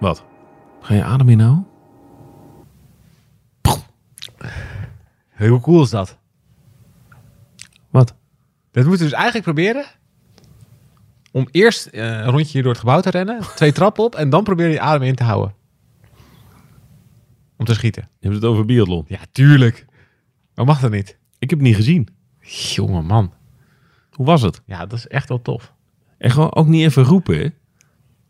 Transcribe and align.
Wat? 0.00 0.24
Ga 0.80 0.94
je 0.94 1.04
adem 1.04 1.28
in 1.28 1.36
nou? 1.36 1.62
Heel 5.28 5.60
cool 5.60 5.82
is 5.82 5.90
dat. 5.90 6.18
Wat? 7.90 8.14
Dat 8.70 8.84
moeten 8.84 9.04
we 9.04 9.10
dus 9.10 9.12
eigenlijk 9.12 9.44
proberen. 9.44 9.84
Om 11.32 11.48
eerst 11.50 11.86
eh, 11.86 12.04
een 12.04 12.30
rondje 12.30 12.52
hier 12.52 12.62
door 12.62 12.70
het 12.70 12.80
gebouw 12.80 13.00
te 13.00 13.10
rennen. 13.10 13.40
Twee 13.54 13.72
trappen 13.78 14.04
op. 14.04 14.14
En 14.14 14.30
dan 14.30 14.44
proberen 14.44 14.72
je 14.72 14.80
adem 14.80 15.02
in 15.02 15.14
te 15.14 15.24
houden. 15.24 15.54
Om 17.56 17.64
te 17.64 17.74
schieten. 17.74 18.08
Je 18.18 18.28
hebt 18.28 18.40
het 18.42 18.50
over 18.50 18.64
biathlon. 18.64 19.04
Ja, 19.08 19.18
tuurlijk. 19.32 19.86
Maar 20.54 20.64
mag 20.64 20.80
dat 20.80 20.90
niet? 20.90 21.18
Ik 21.38 21.50
heb 21.50 21.58
het 21.58 21.68
niet 21.68 21.76
gezien. 21.76 22.08
Jonge 22.40 23.02
man. 23.02 23.32
Hoe 24.10 24.26
was 24.26 24.42
het? 24.42 24.62
Ja, 24.66 24.86
dat 24.86 24.98
is 24.98 25.06
echt 25.06 25.28
wel 25.28 25.42
tof. 25.42 25.72
En 26.18 26.30
gewoon 26.30 26.54
ook 26.54 26.66
niet 26.66 26.84
even 26.84 27.02
roepen, 27.02 27.38
hè? 27.38 27.48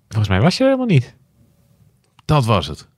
Volgens 0.08 0.28
mij 0.28 0.40
was 0.40 0.56
je 0.56 0.62
er 0.62 0.70
helemaal 0.70 0.94
niet. 0.94 1.16
Dat 2.26 2.44
was 2.44 2.66
het. 2.66 2.88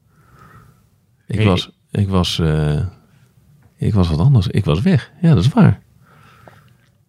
Ik 1.26 1.44
was, 1.44 1.70
ik 1.90 2.08
was, 2.08 2.38
eh, 2.38 2.86
ik 3.76 3.94
was 3.94 4.08
wat 4.08 4.18
anders. 4.18 4.46
Ik 4.46 4.64
was 4.64 4.80
weg. 4.82 5.10
Ja, 5.20 5.34
dat 5.34 5.44
is 5.44 5.48
waar. 5.52 5.80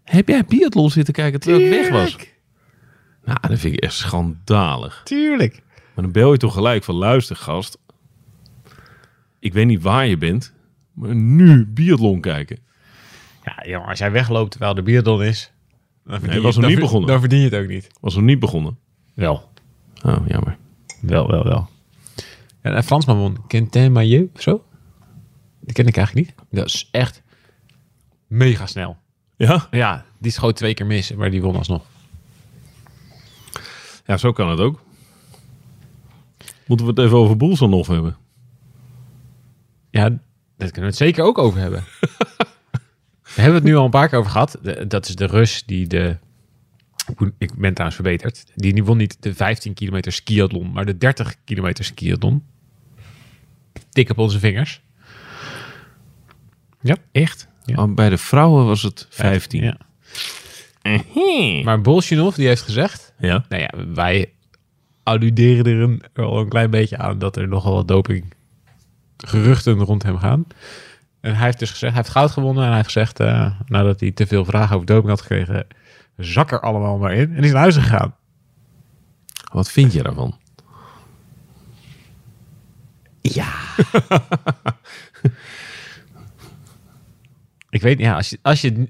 Heb 0.04 0.28
jij 0.28 0.46
biathlon 0.46 0.90
zitten 0.92 1.14
kijken 1.14 1.40
terwijl 1.40 1.64
ik 1.64 1.70
weg 1.70 1.90
was? 1.90 2.16
Nou, 3.26 3.38
dat 3.42 3.60
vind 3.60 3.74
ik 3.74 3.80
echt 3.80 3.94
schandalig. 3.94 5.02
Tuurlijk. 5.04 5.62
Maar 5.96 6.04
dan 6.04 6.12
bel 6.12 6.32
je 6.32 6.38
toch 6.38 6.54
gelijk 6.54 6.84
van 6.84 6.96
luister 6.96 7.36
gast. 7.36 7.78
Ik 9.40 9.54
weet 9.54 9.66
niet 9.66 9.82
waar 9.82 10.08
je 10.08 10.18
bent, 10.18 10.54
maar 10.94 11.16
nu 11.16 11.66
biathlon 11.66 12.22
kijken. 12.22 12.60
Ja, 13.44 13.64
jongen, 13.72 13.88
als 13.88 14.00
jij 14.00 14.12
wegloopt 14.12 14.52
terwijl 14.52 14.74
de 14.74 14.82
biathlon 14.84 15.24
is... 15.24 15.52
Dan 16.04 16.20
was 16.20 16.34
je- 16.34 16.42
nog 16.42 16.54
dan 16.56 16.66
niet 16.70 16.80
begonnen. 16.80 17.10
Dan 17.10 17.20
verdien 17.20 17.40
je 17.40 17.46
het 17.50 17.56
ook 17.56 17.68
niet. 17.68 17.88
Was 18.00 18.16
nog 18.16 18.24
niet 18.24 18.40
begonnen. 18.40 18.78
Wel. 19.14 19.52
Oh, 20.06 20.28
jammer. 20.28 20.58
Wel, 21.02 21.28
wel, 21.32 21.44
wel. 21.44 21.70
Ja, 22.64 22.76
een 22.76 22.84
Fransman 22.84 23.18
won. 23.18 23.48
Quentin 23.48 23.92
Maillot 23.92 24.30
of 24.36 24.42
zo? 24.42 24.64
Die 25.60 25.74
ken 25.74 25.88
ik 25.88 25.98
eigenlijk 25.98 26.28
niet. 26.28 26.36
Dat 26.52 26.66
is 26.66 26.88
echt 26.92 27.22
mega 28.28 28.66
snel. 28.66 28.98
Ja? 29.38 29.68
Ja, 29.72 30.06
die 30.18 30.32
schoot 30.32 30.56
twee 30.56 30.74
keer 30.74 30.86
mis, 30.86 31.14
maar 31.14 31.32
die 31.32 31.42
won 31.42 31.56
alsnog. 31.56 31.86
Ja, 34.06 34.18
zo 34.18 34.32
kan 34.32 34.50
het 34.50 34.60
ook. 34.60 34.82
Moeten 36.68 36.86
we 36.86 36.92
het 36.92 37.02
even 37.02 37.18
over 37.18 37.38
Boelsanov 37.38 37.88
hebben? 37.88 38.18
Ja, 39.90 40.10
daar 40.10 40.18
kunnen 40.58 40.74
we 40.82 40.82
het 40.82 40.96
zeker 40.96 41.24
ook 41.24 41.38
over 41.38 41.60
hebben. 41.60 41.84
we 43.36 43.42
hebben 43.42 43.54
het 43.54 43.64
nu 43.64 43.76
al 43.76 43.86
een 43.86 43.90
paar 43.92 44.10
keer 44.10 44.20
over 44.20 44.32
gehad. 44.32 44.58
De- 44.62 44.88
dat 44.88 45.08
is 45.08 45.16
de 45.16 45.26
Rus 45.26 45.64
die 45.66 45.88
de... 45.88 46.18
ik 47.38 47.54
ben 47.54 47.74
trouwens 47.74 47.96
verbeterd. 47.96 48.46
Die, 48.56 48.84
won 48.84 48.98
niet 48.98 49.18
de 49.20 49.36
15 49.36 49.74
kilometer 49.74 50.12
skiathlon, 50.12 50.72
maar 50.72 50.86
de 50.86 50.98
30 50.98 51.36
kilometer 51.44 51.84
skiathlon. 51.84 52.44
Tik 53.90 54.10
op 54.10 54.18
onze 54.18 54.40
vingers. 54.40 54.82
Ja. 56.82 56.96
Echt? 57.12 57.48
Ja. 57.66 57.84
Oh, 57.84 57.94
bij 57.94 58.10
de 58.10 58.18
vrouwen 58.18 58.66
was 58.66 58.82
het 58.82 59.08
15. 59.10 59.64
Ja. 59.64 59.78
Maar 61.64 61.82
Bolsjunov 61.82 62.36
die 62.36 62.48
heeft 62.48 62.62
gezegd... 62.62 63.14
ja. 63.20 63.46
Nou 63.50 63.62
ja, 63.62 63.94
wij 63.94 64.34
alluderen 65.04 65.66
er 65.66 65.82
een, 65.82 66.04
er 66.14 66.24
al 66.24 66.40
een 66.40 66.50
klein 66.50 66.70
beetje 66.70 66.98
aan 66.98 67.20
dat 67.20 67.36
er 67.36 67.48
nogal 67.48 67.74
wat 67.74 67.88
doping 67.88 68.34
geruchten 69.18 69.80
rond 69.80 70.04
hem 70.04 70.18
gaan. 70.18 70.46
En 71.22 71.36
hij 71.36 71.46
heeft 71.46 71.60
dus 71.60 71.70
gezegd, 71.70 71.94
hij 71.94 72.02
heeft 72.02 72.14
goud 72.16 72.32
gewonnen 72.32 72.62
en 72.64 72.68
hij 72.68 72.78
heeft 72.78 72.92
gezegd, 72.92 73.20
eh, 73.20 73.52
nadat 73.66 74.00
hij 74.00 74.12
te 74.12 74.28
veel 74.28 74.46
vragen 74.46 74.76
over 74.76 74.88
doping 74.88 75.10
had 75.10 75.22
gekregen, 75.22 75.68
zak 76.24 76.52
er 76.52 76.60
allemaal 76.60 76.98
maar 76.98 77.14
in 77.14 77.36
en 77.36 77.44
is 77.44 77.52
naar 77.52 77.62
huis 77.62 77.76
gegaan. 77.76 78.16
Wat 79.52 79.72
vind 79.72 79.94
je 79.94 80.04
daarvan? 80.04 80.38
Ja. 83.22 83.48
Ik 87.70 87.82
weet 87.82 87.98
niet, 87.98 88.06
ja, 88.08 88.16
als 88.16 88.30
je, 88.30 88.40
als 88.42 88.62
je 88.62 88.72
het 88.72 88.90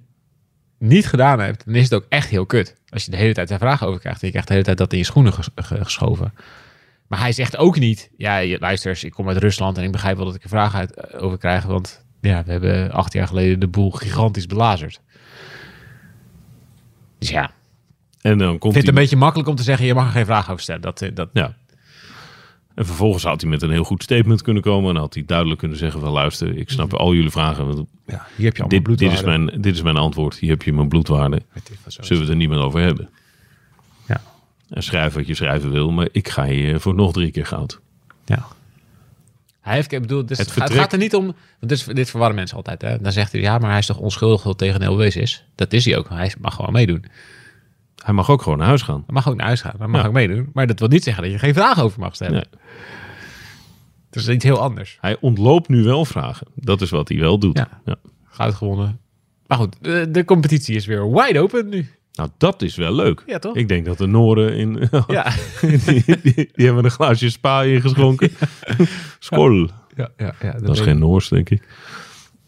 niet 0.78 1.08
gedaan 1.08 1.40
hebt, 1.40 1.66
dan 1.66 1.76
is 1.76 1.84
het 1.84 1.94
ook 1.94 2.06
echt 2.10 2.30
heel 2.30 2.46
kut. 2.46 2.76
Als 2.90 3.06
je 3.06 3.12
de 3.12 3.18
hele 3.18 3.34
tijd 3.34 3.48
daar 3.48 3.60
vragen 3.60 3.88
over 3.88 4.00
krijgt 4.00 4.20
en 4.20 4.26
je 4.26 4.32
krijgt 4.32 4.48
de 4.48 4.54
hele 4.54 4.66
tijd 4.66 4.78
dat 4.78 4.92
in 4.92 4.98
je 4.98 5.04
schoenen 5.06 5.34
ges- 5.34 5.50
ge- 5.56 5.84
geschoven. 5.84 6.34
Maar 7.08 7.20
hij 7.20 7.32
zegt 7.32 7.58
ook 7.58 7.80
niet, 7.80 8.10
ja, 8.18 8.58
luister 8.60 8.90
eens, 8.90 9.04
ik 9.04 9.12
kom 9.12 9.28
uit 9.28 9.38
Rusland 9.38 9.78
en 9.78 9.84
ik 9.84 9.92
begrijp 9.92 10.16
wel 10.18 10.26
dat 10.26 10.36
ik 10.36 10.44
er 10.44 10.50
vragen 10.50 10.80
uit, 10.80 10.94
eh, 10.96 11.24
over 11.24 11.38
krijg, 11.38 11.64
want 11.64 12.06
ja, 12.22 12.44
we 12.44 12.52
hebben 12.52 12.92
acht 12.92 13.14
jaar 13.14 13.28
geleden 13.28 13.60
de 13.60 13.68
boel 13.68 13.92
gigantisch 13.92 14.46
belazerd. 14.46 15.02
Dus 17.20 17.30
ja, 17.30 17.52
En 18.22 18.38
dan 18.38 18.54
ik 18.54 18.60
komt 18.60 18.74
vind 18.74 18.86
het 18.86 18.96
een 18.96 19.02
beetje 19.02 19.18
makkelijk 19.18 19.50
om 19.50 19.56
te 19.56 19.64
zeggen, 19.64 19.86
je 19.86 19.94
mag 19.94 20.06
er 20.06 20.12
geen 20.12 20.26
vragen 20.26 20.50
over 20.52 20.64
stellen. 20.64 20.82
Dat, 20.82 21.02
eh, 21.02 21.10
dat, 21.14 21.30
Ja. 21.34 21.56
En 22.76 22.86
vervolgens 22.86 23.24
had 23.24 23.42
hij 23.42 23.50
met 23.50 23.62
een 23.62 23.72
heel 23.72 23.84
goed 23.84 24.04
statement 24.04 24.42
kunnen 24.42 24.64
komen. 24.64 24.96
En 24.96 25.02
had 25.02 25.14
hij 25.14 25.24
duidelijk 25.26 25.60
kunnen 25.60 25.78
zeggen 25.78 26.00
van 26.00 26.12
luister, 26.12 26.58
ik 26.58 26.70
snap 26.70 26.94
al 26.94 27.14
jullie 27.14 27.30
vragen. 27.30 27.66
want 27.66 27.88
ja, 28.06 28.28
hier 28.36 28.46
heb 28.46 28.56
je 28.56 28.64
allemaal 28.64 28.84
Dit, 28.84 28.98
dit, 28.98 29.12
is 29.12 29.24
mijn, 29.24 29.46
dit 29.46 29.76
is 29.76 29.82
mijn 29.82 29.98
antwoord. 29.98 30.38
Hier 30.38 30.50
heb 30.50 30.62
je 30.62 30.74
mijn 30.74 30.88
bloedwaarde. 30.88 31.42
Zullen 31.88 32.08
we 32.10 32.20
het 32.20 32.30
er 32.30 32.36
niet 32.36 32.50
meer 32.50 32.60
over 32.60 32.80
hebben? 32.80 33.10
Ja. 34.08 34.22
En 34.70 34.84
schrijf 34.84 35.14
wat 35.14 35.28
je 35.28 35.34
schrijven 35.34 35.72
wil. 35.72 35.92
Maar 35.92 36.08
ik 36.12 36.30
ga 36.30 36.44
je 36.44 36.80
voor 36.80 36.96
nog 36.96 37.14
drie 37.14 37.32
keer 37.32 37.46
goud. 37.46 37.80
Ja. 38.26 38.48
Hij 39.70 39.78
heeft, 39.78 39.92
ik 39.92 40.02
bedoel, 40.02 40.26
dus 40.26 40.38
Het 40.38 40.48
het, 40.48 40.48
gaat, 40.48 40.54
vertrek- 40.58 40.70
het 40.72 40.80
gaat 40.82 40.94
er 40.94 41.00
niet 41.00 41.16
om. 41.16 41.24
Want 41.60 41.72
dit, 41.86 41.96
dit 41.96 42.10
verwarren 42.10 42.36
mensen 42.36 42.58
altijd. 42.58 42.82
Hè? 42.82 42.98
Dan 43.02 43.12
zegt 43.12 43.32
hij, 43.32 43.42
ja, 43.42 43.58
maar 43.58 43.70
hij 43.70 43.80
is 43.80 43.86
toch 43.86 43.98
onschuldig 43.98 44.42
dat 44.42 44.58
tegen 44.58 44.82
een 44.82 44.90
LW's 44.92 45.16
is. 45.16 45.46
Dat 45.56 45.74
is 45.74 45.86
hij 45.86 45.98
ook. 45.98 46.10
Hij 46.10 46.34
mag 46.40 46.56
gewoon 46.56 46.72
meedoen. 46.74 47.06
Hij 48.04 48.14
mag 48.14 48.30
ook 48.30 48.42
gewoon 48.42 48.58
naar 48.58 48.68
huis 48.68 48.82
gaan. 48.82 49.04
Hij 49.06 49.14
mag 49.14 49.28
ook 49.30 49.36
naar 49.36 49.46
huis 49.46 49.62
gaan. 49.62 49.74
Hij 49.78 49.88
mag 49.88 50.02
Ja. 50.02 50.08
ook 50.08 50.14
meedoen. 50.14 50.50
Maar 50.54 50.68
dat 50.68 50.80
wil 50.80 50.88
niet 50.88 51.04
zeggen 51.04 51.24
dat 51.24 51.32
je 51.32 51.40
geen 51.40 51.54
vragen 51.54 51.84
over 51.84 52.00
mag 52.00 52.16
stellen. 52.16 52.34
Nee. 52.34 52.44
Dat 54.10 54.24
is 54.24 54.30
iets 54.30 54.44
heel 54.44 54.60
anders. 54.60 54.98
Hij 55.02 55.18
ontloopt 55.20 55.68
nu 55.70 55.84
wel 55.84 56.06
vragen. 56.06 56.48
Dat 56.56 56.82
is 56.82 56.90
wat 56.90 57.10
hij 57.10 57.18
wel 57.20 57.40
doet. 57.40 57.58
Ja. 57.58 57.82
Ja. 57.86 57.96
Goud 58.26 58.54
gewonnen. 58.54 59.00
Maar 59.48 59.58
goed, 59.58 59.76
de, 59.82 60.12
de 60.12 60.26
competitie 60.26 60.76
is 60.76 60.86
weer 60.86 61.12
wide 61.12 61.40
open 61.40 61.70
nu. 61.70 61.90
Nou, 62.14 62.30
dat 62.38 62.62
is 62.62 62.76
wel 62.76 62.94
leuk. 62.94 63.24
Ja, 63.26 63.40
toch? 63.40 63.56
Ik 63.56 63.68
denk 63.68 63.86
dat 63.86 63.98
de 63.98 64.08
Noren 64.08 64.56
in... 64.56 64.90
Ja. 65.08 65.32
die, 65.62 66.04
die, 66.06 66.34
die 66.34 66.66
hebben 66.66 66.84
een 66.84 66.92
glaasje 66.92 67.30
spa 67.30 67.64
ingeschonken. 67.64 68.32
Skol. 69.20 69.70
Ja, 69.96 70.10
ja, 70.18 70.34
ja, 70.42 70.52
Dat 70.52 70.76
is 70.76 70.82
geen 70.82 71.00
Noors, 71.00 71.30
denk 71.30 71.50
ik. 71.50 71.68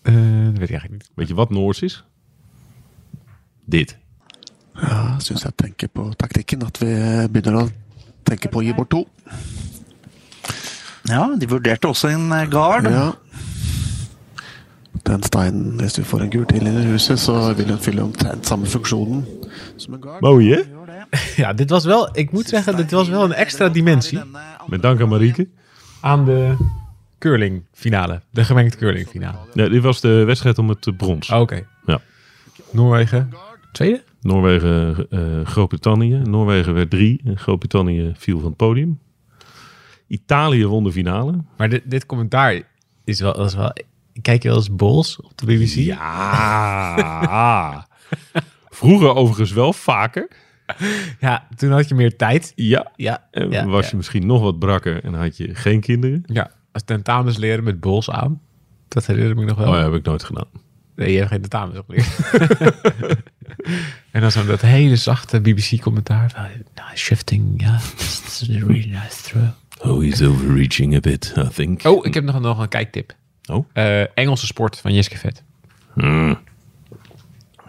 Eh, 0.01 0.13
dat 0.13 0.57
weet 0.57 0.69
ik 0.69 0.69
eigenlijk 0.69 0.91
niet. 0.91 1.11
Weet 1.15 1.27
je 1.27 1.33
wat 1.33 1.49
Noors 1.49 1.81
is? 1.81 2.03
Dit. 3.65 3.97
Ja, 4.73 5.19
syns 5.19 5.41
jeg 5.41 5.51
tenker 5.55 5.87
på 5.87 6.09
taktikken. 6.15 6.63
At 6.63 6.77
vi 6.77 6.87
begynner 7.31 7.63
å 7.63 7.69
tenke 8.23 8.49
på 8.49 8.61
å 8.61 8.63
gi 8.65 8.73
bort 8.73 8.89
to. 8.89 9.05
Ja, 11.09 11.35
de 11.37 11.47
vurderte 11.47 11.87
også 11.91 12.07
en 12.07 12.31
eh, 12.31 12.47
gard. 12.49 12.87
Ja. 12.89 13.15
Den 15.03 15.23
steinen, 15.23 15.77
hvis 15.77 15.97
vi 15.97 16.03
får 16.03 16.21
en 16.21 16.29
gul 16.29 16.45
til 16.45 16.61
inn 16.61 16.77
i 16.77 16.85
huset, 16.91 17.19
så 17.19 17.53
vil 17.57 17.67
den 17.67 17.79
fylle 17.81 18.03
omtrent 18.03 18.45
samme 18.47 18.65
funksjonen 18.69 19.23
som 19.77 19.93
en 19.93 20.01
gard. 20.03 20.21
Mooi, 20.21 20.51
hè? 20.53 20.61
Ja, 21.37 21.53
dit 21.53 21.69
was 21.69 21.85
wel, 21.85 22.09
ik 22.17 22.31
moet 22.31 22.47
zeggen, 22.47 22.75
dit 22.75 22.91
was 22.91 23.09
wel 23.09 23.23
een 23.23 23.33
extra 23.33 23.69
dimensie 23.69 24.19
Met 24.67 24.81
dank 24.81 25.01
aan 25.01 25.09
Marieke. 25.09 25.47
aan 26.01 26.25
de 26.25 26.55
curlingfinale. 27.19 28.21
De 28.29 28.43
gemengd 28.43 28.75
curlingfinale. 28.75 29.37
Ja, 29.53 29.69
dit 29.69 29.81
was 29.81 30.01
de 30.01 30.23
wedstrijd 30.23 30.57
om 30.57 30.69
het 30.69 30.87
eh, 30.87 30.95
brons. 30.95 31.29
Oh, 31.29 31.39
Oké. 31.39 31.65
Ja. 31.85 32.01
Noorwegen. 32.71 33.29
Tweede? 33.71 34.03
Noorwegen, 34.21 35.07
eh, 35.09 35.19
Groot-Brittannië. 35.45 36.17
Noorwegen 36.23 36.73
werd 36.73 36.89
drie. 36.89 37.21
En 37.25 37.37
Groot-Brittannië 37.37 38.11
viel 38.17 38.39
van 38.39 38.47
het 38.47 38.57
podium. 38.57 38.99
Italië 40.07 40.65
won 40.65 40.83
de 40.83 40.91
finale. 40.91 41.33
Maar 41.57 41.69
dit, 41.69 41.81
dit 41.85 42.05
commentaar 42.05 42.61
is 43.03 43.19
wel, 43.19 43.33
dat 43.33 43.45
is 43.47 43.55
wel... 43.55 43.73
Kijk 44.21 44.41
je 44.43 44.47
wel 44.47 44.57
eens 44.57 44.75
Bols 44.75 45.21
op 45.21 45.37
de 45.37 45.45
BBC? 45.45 45.75
Ja. 45.75 47.87
Vroeger 48.69 49.15
overigens 49.15 49.51
wel 49.51 49.73
vaker. 49.73 50.27
Ja, 51.19 51.47
toen 51.55 51.71
had 51.71 51.89
je 51.89 51.95
meer 51.95 52.15
tijd. 52.15 52.51
Ja. 52.55 52.91
Ja, 52.95 53.27
En 53.31 53.51
ja, 53.51 53.65
was 53.65 53.83
ja. 53.83 53.89
je 53.91 53.97
misschien 53.97 54.25
nog 54.25 54.41
wat 54.41 54.59
brakker 54.59 55.03
en 55.03 55.13
had 55.13 55.37
je 55.37 55.55
geen 55.55 55.79
kinderen. 55.79 56.23
Ja, 56.25 56.51
als 56.71 56.83
tentamens 56.83 57.37
leren 57.37 57.63
met 57.63 57.79
Bols 57.79 58.09
aan. 58.09 58.41
Dat 58.87 59.05
herinner 59.05 59.31
ik 59.31 59.37
me 59.37 59.45
nog 59.45 59.57
wel. 59.57 59.67
Oh 59.67 59.73
ja, 59.75 59.83
heb 59.83 59.93
ik 59.93 60.05
nooit 60.05 60.23
gedaan. 60.23 60.45
Nee, 60.95 61.11
je 61.11 61.17
hebt 61.17 61.29
geen 61.29 61.41
tentamens 61.41 61.79
opgeleerd. 61.79 62.29
en 64.11 64.21
dan 64.21 64.31
zo 64.31 64.45
dat 64.45 64.61
hele 64.61 64.95
zachte 64.95 65.41
BBC-commentaar. 65.41 66.51
Nou, 66.75 66.95
shifting, 66.95 67.61
ja. 67.61 67.73
A 67.73 67.79
really 68.47 68.89
nice 68.89 69.21
throw. 69.21 69.43
Oh, 69.81 70.01
he's 70.01 70.21
overreaching 70.21 70.95
a 70.95 70.99
bit, 70.99 71.33
I 71.37 71.47
think. 71.53 71.83
Oh, 71.83 72.05
ik 72.05 72.13
heb 72.13 72.23
nog, 72.23 72.39
nog 72.39 72.59
een 72.59 72.67
kijktip. 72.67 73.15
Oh. 73.49 73.65
Eh, 73.73 74.01
Engelse 74.17 74.45
sport 74.45 74.79
van 74.79 74.93
Jiske 74.93 75.17
Vet. 75.17 75.43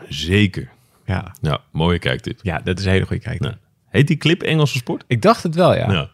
Zeker. 0.09 0.71
Ja. 1.07 1.35
Ja, 1.41 1.61
mooie 1.71 1.99
kijktip. 1.99 2.39
ja, 2.43 2.59
dat 2.65 2.79
is 2.79 2.85
een 2.85 2.91
hele 2.91 3.07
goede 3.07 3.23
kijktip. 3.23 3.51
Ja. 3.51 3.59
Heet 3.89 4.07
die 4.07 4.17
clip 4.17 4.43
Engelse 4.43 4.77
sport? 4.77 5.05
Ik 5.07 5.23
dacht 5.23 5.43
het 5.43 5.55
wel, 5.55 5.75
ja. 5.77 5.93
Ja. 5.93 6.11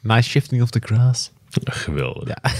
Nice 0.00 0.30
shifting 0.30 0.62
of 0.62 0.70
the 0.70 0.80
grass. 0.84 1.30
Geweldig. 1.64 2.28
Ja. 2.28 2.38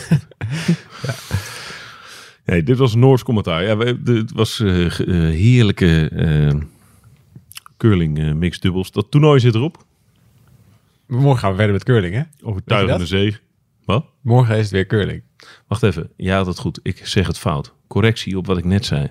Nee, 2.44 2.62
dit 2.62 2.78
was 2.78 2.94
Noors 2.94 3.22
commentaar. 3.22 3.62
Ja, 3.64 3.76
we- 3.76 4.24
was 4.34 4.60
eh, 4.60 4.84
eh, 4.84 4.94
heerlijke 5.34 6.08
eh, 6.08 6.60
curling 7.76 8.18
eh, 8.18 8.32
mixed 8.32 8.62
dubbels. 8.62 8.90
Dat 8.90 9.10
toernooi 9.10 9.40
zit 9.40 9.54
erop. 9.54 9.84
Morgen 11.06 11.38
gaan 11.38 11.50
we 11.50 11.56
verder 11.56 11.74
met 11.74 11.84
curling, 11.84 12.14
hè? 12.14 12.22
Overtuigende 12.42 13.06
zege. 13.06 13.38
Wat? 13.84 14.06
Morgen 14.20 14.56
is 14.56 14.62
het 14.62 14.70
weer 14.70 14.86
curling. 14.86 15.22
Wacht 15.66 15.82
even. 15.82 16.10
Ja, 16.16 16.44
dat 16.44 16.58
goed. 16.58 16.80
Ik 16.82 17.06
zeg 17.06 17.26
het 17.26 17.38
fout. 17.38 17.72
Correctie 17.86 18.36
op 18.36 18.46
wat 18.46 18.58
ik 18.58 18.64
net 18.64 18.84
zei. 18.84 19.10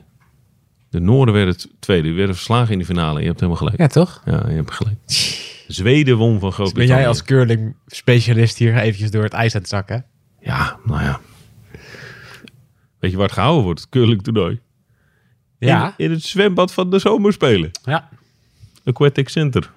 De 0.90 1.00
Noorden 1.00 1.34
werden 1.34 1.54
het 1.54 1.70
tweede. 1.80 2.04
Die 2.08 2.14
werden 2.14 2.36
verslagen 2.36 2.74
in 2.74 2.80
de 2.80 2.86
finale. 2.86 3.20
Je 3.20 3.26
hebt 3.26 3.40
helemaal 3.40 3.62
gelijk. 3.62 3.78
Ja, 3.78 3.88
toch? 3.88 4.22
Ja, 4.26 4.44
je 4.48 4.56
hebt 4.56 4.72
gelijk. 4.72 4.98
Zweden 5.68 6.18
won 6.18 6.32
van 6.32 6.40
Ben 6.40 6.52
Groot-Brittannië. 6.52 7.02
jij 7.02 7.08
als 7.08 7.24
curling 7.24 7.76
specialist 7.88 8.58
hier 8.58 8.76
eventjes 8.76 9.12
door 9.12 9.24
het 9.24 9.34
ijs 9.34 9.56
aan 9.56 9.62
het 9.62 9.70
zakken? 9.70 10.06
Ja, 10.40 10.80
nou 10.86 11.02
ja. 11.02 11.20
Weet 13.00 13.12
je 13.12 13.18
waar 13.18 13.26
het 13.26 13.36
gehouden 13.36 13.64
wordt? 13.64 13.80
Het 13.80 13.90
curling 13.90 14.22
toernooi. 14.22 14.60
Ja. 15.58 15.94
In, 15.98 16.06
in 16.06 16.12
het 16.12 16.24
zwembad 16.24 16.74
van 16.74 16.90
de 16.90 17.00
zomerspelen. 17.00 17.72
Ja. 17.84 18.10
Aquatic 18.84 19.30
Center. 19.30 19.72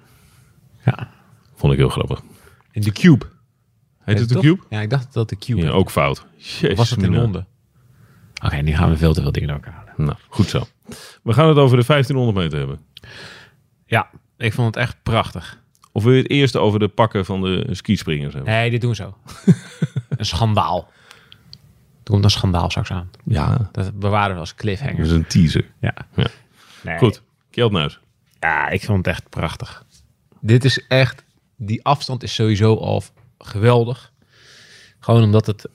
Ja. 0.85 1.11
Vond 1.55 1.73
ik 1.73 1.79
heel 1.79 1.89
grappig. 1.89 2.21
In 2.71 2.81
de 2.81 2.91
Cube. 2.91 3.25
Heet 4.05 4.19
het 4.19 4.29
de? 4.29 4.39
Cube? 4.39 4.63
Ja, 4.69 4.81
ik 4.81 4.89
dacht 4.89 5.13
dat 5.13 5.29
de 5.29 5.37
Cube 5.37 5.61
Ja, 5.61 5.69
ook 5.69 5.91
fout. 5.91 6.25
Jezus, 6.35 6.77
was 6.77 6.89
het 6.89 7.03
in. 7.03 7.15
Londen? 7.15 7.47
Oké, 8.43 8.55
nu 8.55 8.73
gaan 8.75 8.89
we 8.89 8.97
veel 8.97 9.13
te 9.13 9.21
veel 9.21 9.31
dingen 9.31 9.49
door 9.49 9.57
elkaar 9.57 9.73
halen. 9.73 9.93
Nou, 9.97 10.17
goed 10.29 10.47
zo. 10.49 10.67
We 11.23 11.33
gaan 11.33 11.47
het 11.47 11.57
over 11.57 11.77
de 11.77 11.83
1500 11.85 12.37
meter 12.37 12.57
hebben. 12.59 12.79
Ja, 13.85 14.09
ik 14.37 14.53
vond 14.53 14.67
het 14.75 14.83
echt 14.83 14.97
prachtig. 15.03 15.61
Of 15.91 16.03
wil 16.03 16.13
je 16.13 16.21
het 16.21 16.31
eerst 16.31 16.55
over 16.55 16.79
de 16.79 16.87
pakken 16.87 17.25
van 17.25 17.41
de 17.41 17.67
skispringers 17.71 18.33
hebben? 18.33 18.53
Nee, 18.53 18.69
dit 18.69 18.81
doen 18.81 18.89
we 18.89 18.95
zo. 18.95 19.17
een 20.09 20.25
schandaal. 20.25 20.91
Er 22.03 22.11
komt 22.11 22.23
een 22.23 22.29
schandaal 22.29 22.69
straks 22.69 22.91
aan. 22.91 23.09
Ja, 23.23 23.69
Dat 23.71 23.99
bewaren 23.99 24.33
we 24.33 24.39
als 24.39 24.49
dat 24.49 24.57
cliffhanger. 24.59 24.99
is 24.99 25.11
een 25.11 25.27
teaser. 25.27 25.65
Ja. 25.79 25.93
Ja. 26.15 26.27
Nee. 26.83 26.97
Goed, 26.97 27.21
Kjeldnuis. 27.49 27.99
Ja, 28.39 28.69
ik 28.69 28.83
vond 28.83 28.97
het 28.97 29.07
echt 29.07 29.29
prachtig. 29.29 29.83
Dit 30.41 30.65
is 30.65 30.87
echt... 30.87 31.23
Die 31.57 31.83
afstand 31.85 32.23
is 32.23 32.33
sowieso 32.33 32.75
al 32.75 33.03
geweldig. 33.45 34.11
Gewoon 34.99 35.23
omdat 35.23 35.45
het... 35.45 35.67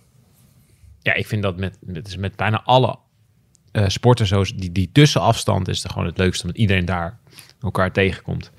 Ja, 1.03 1.15
ik 1.15 1.27
vind 1.27 1.43
dat 1.43 1.57
met, 1.57 1.79
met, 2.19 2.37
bijna 2.37 2.63
alle 2.65 2.99
eh, 3.73 3.85
sporten 3.89 4.27
zo... 4.27 4.43
Die, 4.43 4.73
die 4.73 4.91
tussenafstand 4.93 5.69
is 5.69 5.85
er 5.85 5.91
gewoon 5.91 6.07
het 6.07 6.19
leukste. 6.19 6.45
Omdat 6.45 6.61
iedereen 6.61 6.85
daar 6.85 7.19
elkaar 7.63 7.93
tegenkomt. 7.93 8.51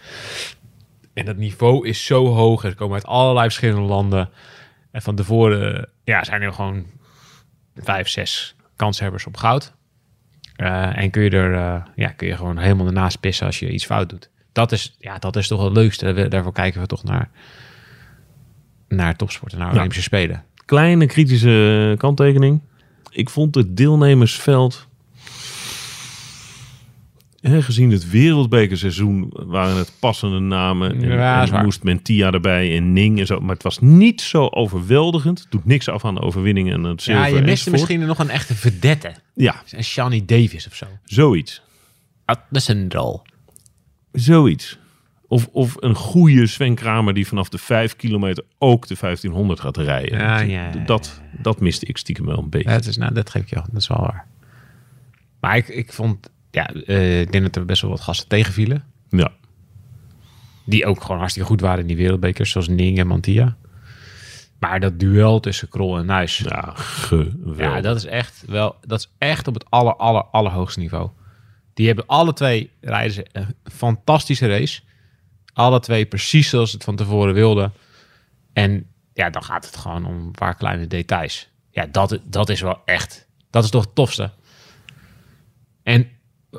En 1.13 1.25
dat 1.25 1.37
niveau 1.37 1.87
is 1.87 2.05
zo 2.05 2.25
hoog. 2.27 2.61
Ze 2.61 2.75
komen 2.75 2.95
uit 2.95 3.05
allerlei 3.05 3.45
verschillende 3.45 3.87
landen. 3.87 4.29
En 4.91 5.01
van 5.01 5.15
tevoren 5.15 5.89
ja, 6.03 6.23
zijn 6.23 6.41
er 6.41 6.53
gewoon 6.53 6.85
vijf, 7.75 8.07
zes 8.07 8.55
kanshebbers 8.75 9.25
op 9.25 9.37
goud. 9.37 9.73
Eh, 10.55 10.97
en 10.97 11.09
kun 11.09 11.23
je 11.23 11.29
er 11.29 11.53
eh, 11.53 11.81
ja, 11.95 12.07
kun 12.09 12.27
je 12.27 12.37
gewoon 12.37 12.57
helemaal 12.57 12.85
ernaast 12.85 13.19
pissen 13.19 13.45
als 13.45 13.59
je 13.59 13.71
iets 13.71 13.85
fout 13.85 14.09
doet. 14.09 14.29
Dat 14.51 14.71
is, 14.71 14.95
ja, 14.99 15.17
dat 15.17 15.35
is 15.35 15.47
toch 15.47 15.63
het 15.63 15.73
leukste. 15.73 16.13
Daar- 16.13 16.29
Daarvoor 16.29 16.53
kijken 16.53 16.81
we 16.81 16.87
toch 16.87 17.03
naar, 17.03 17.29
naar 18.91 19.15
topsporten, 19.15 19.59
naar 19.59 19.71
Olympische 19.71 20.03
Spelen. 20.03 20.43
Kleine 20.65 21.05
kritische 21.05 21.95
kanttekening. 21.97 22.61
Ik 23.11 23.29
vond 23.29 23.55
het 23.55 23.77
deelnemersveld... 23.77 24.89
Gezien 27.43 27.91
het 27.91 28.09
wereldbekerseizoen 28.09 29.33
waren 29.33 29.75
het 29.77 29.91
passende 29.99 30.39
namen. 30.39 30.91
En, 31.03 31.09
Ja, 31.09 31.61
moest 31.63 31.83
Mentia 31.83 32.31
erbij 32.31 32.75
en 32.77 32.93
Ning 32.93 33.19
en 33.19 33.25
zo. 33.25 33.39
Maar 33.39 33.53
het 33.53 33.63
was 33.63 33.79
niet 33.79 34.21
zo 34.21 34.47
overweldigend. 34.47 35.47
Doet 35.49 35.65
niks 35.65 35.87
af 35.89 36.05
aan 36.05 36.15
de 36.15 36.21
overwinningen 36.21 36.73
en 36.73 36.83
het 36.83 37.01
zilver 37.01 37.23
Ja, 37.23 37.27
je 37.29 37.33
miste 37.33 37.49
enzovoort. 37.51 37.71
misschien 37.81 38.07
nog 38.07 38.19
een 38.19 38.29
echte 38.29 38.55
verdette. 38.55 39.13
Ja, 39.33 39.63
Een 39.71 39.83
Shani 39.83 40.25
Davis 40.25 40.67
of 40.67 40.75
zo. 40.75 40.85
zoiets. 41.03 41.61
Dat 42.25 42.37
is 42.51 42.67
een 42.67 42.85
rol. 42.91 43.21
Zoiets. 44.11 44.77
Of, 45.31 45.47
of 45.51 45.75
een 45.79 45.95
goede 45.95 46.47
Sven 46.47 46.75
Kramer 46.75 47.13
die 47.13 47.27
vanaf 47.27 47.49
de 47.49 47.57
5 47.57 47.95
kilometer 47.95 48.43
ook 48.57 48.87
de 48.87 48.95
1500 48.99 49.59
gaat 49.59 49.77
rijden. 49.77 50.17
Ja, 50.17 50.39
ja, 50.39 50.71
ja, 50.73 50.85
dat, 50.85 51.21
dat 51.41 51.59
miste 51.59 51.85
ik 51.85 51.97
stiekem 51.97 52.25
wel 52.25 52.37
een 52.37 52.49
beetje. 52.49 52.69
Ja, 52.69 52.75
dat, 52.75 52.85
is, 52.85 52.97
nou, 52.97 53.13
dat 53.13 53.29
geef 53.29 53.41
ik 53.41 53.49
je. 53.49 53.55
Dat 53.55 53.81
is 53.81 53.87
wel 53.87 53.99
waar. 53.99 54.27
Maar 55.39 55.57
ik, 55.57 55.67
ik 55.67 55.93
vond... 55.93 56.29
Ja, 56.49 56.67
eh, 56.67 57.21
ik 57.21 57.31
denk 57.31 57.43
dat 57.43 57.55
er 57.55 57.65
best 57.65 57.81
wel 57.81 57.91
wat 57.91 58.01
gasten 58.01 58.27
tegenvielen. 58.27 58.83
Ja. 59.09 59.31
Die 60.65 60.85
ook 60.85 61.01
gewoon 61.01 61.17
hartstikke 61.17 61.49
goed 61.49 61.61
waren 61.61 61.79
in 61.79 61.87
die 61.87 61.97
wereldbekers. 61.97 62.51
Zoals 62.51 62.67
Ning 62.67 62.99
en 62.99 63.07
Mantia. 63.07 63.57
Maar 64.59 64.79
dat 64.79 64.99
duel 64.99 65.39
tussen 65.39 65.69
Krol 65.69 65.97
en 65.97 66.05
Nuis... 66.05 66.37
Ja, 66.37 66.71
geweldig. 66.75 67.57
Ja, 67.57 67.81
dat 67.81 67.95
is 67.95 68.05
echt 68.05 68.43
wel, 68.47 68.75
dat 68.85 68.99
is 68.99 69.11
echt 69.17 69.47
op 69.47 69.53
het 69.53 69.69
aller, 69.69 69.95
aller, 69.95 70.23
allerhoogste 70.23 70.79
niveau. 70.79 71.09
Die 71.73 71.87
hebben 71.87 72.05
alle 72.07 72.33
twee 72.33 72.71
rijden 72.81 73.13
ze 73.13 73.25
een 73.31 73.55
fantastische 73.63 74.47
race. 74.47 74.81
Alle 75.53 75.79
twee 75.79 76.05
precies 76.05 76.49
zoals 76.49 76.69
ze 76.69 76.75
het 76.75 76.85
van 76.85 76.95
tevoren 76.95 77.33
wilden. 77.33 77.73
En 78.53 78.87
ja, 79.13 79.29
dan 79.29 79.43
gaat 79.43 79.65
het 79.65 79.75
gewoon 79.75 80.05
om 80.05 80.15
een 80.15 80.31
paar 80.31 80.55
kleine 80.55 80.87
details. 80.87 81.49
Ja, 81.69 81.85
dat, 81.85 82.19
dat 82.23 82.49
is 82.49 82.61
wel 82.61 82.81
echt, 82.85 83.27
dat 83.49 83.63
is 83.63 83.69
toch 83.69 83.83
het 83.83 83.95
tofste. 83.95 84.31
En 85.83 86.09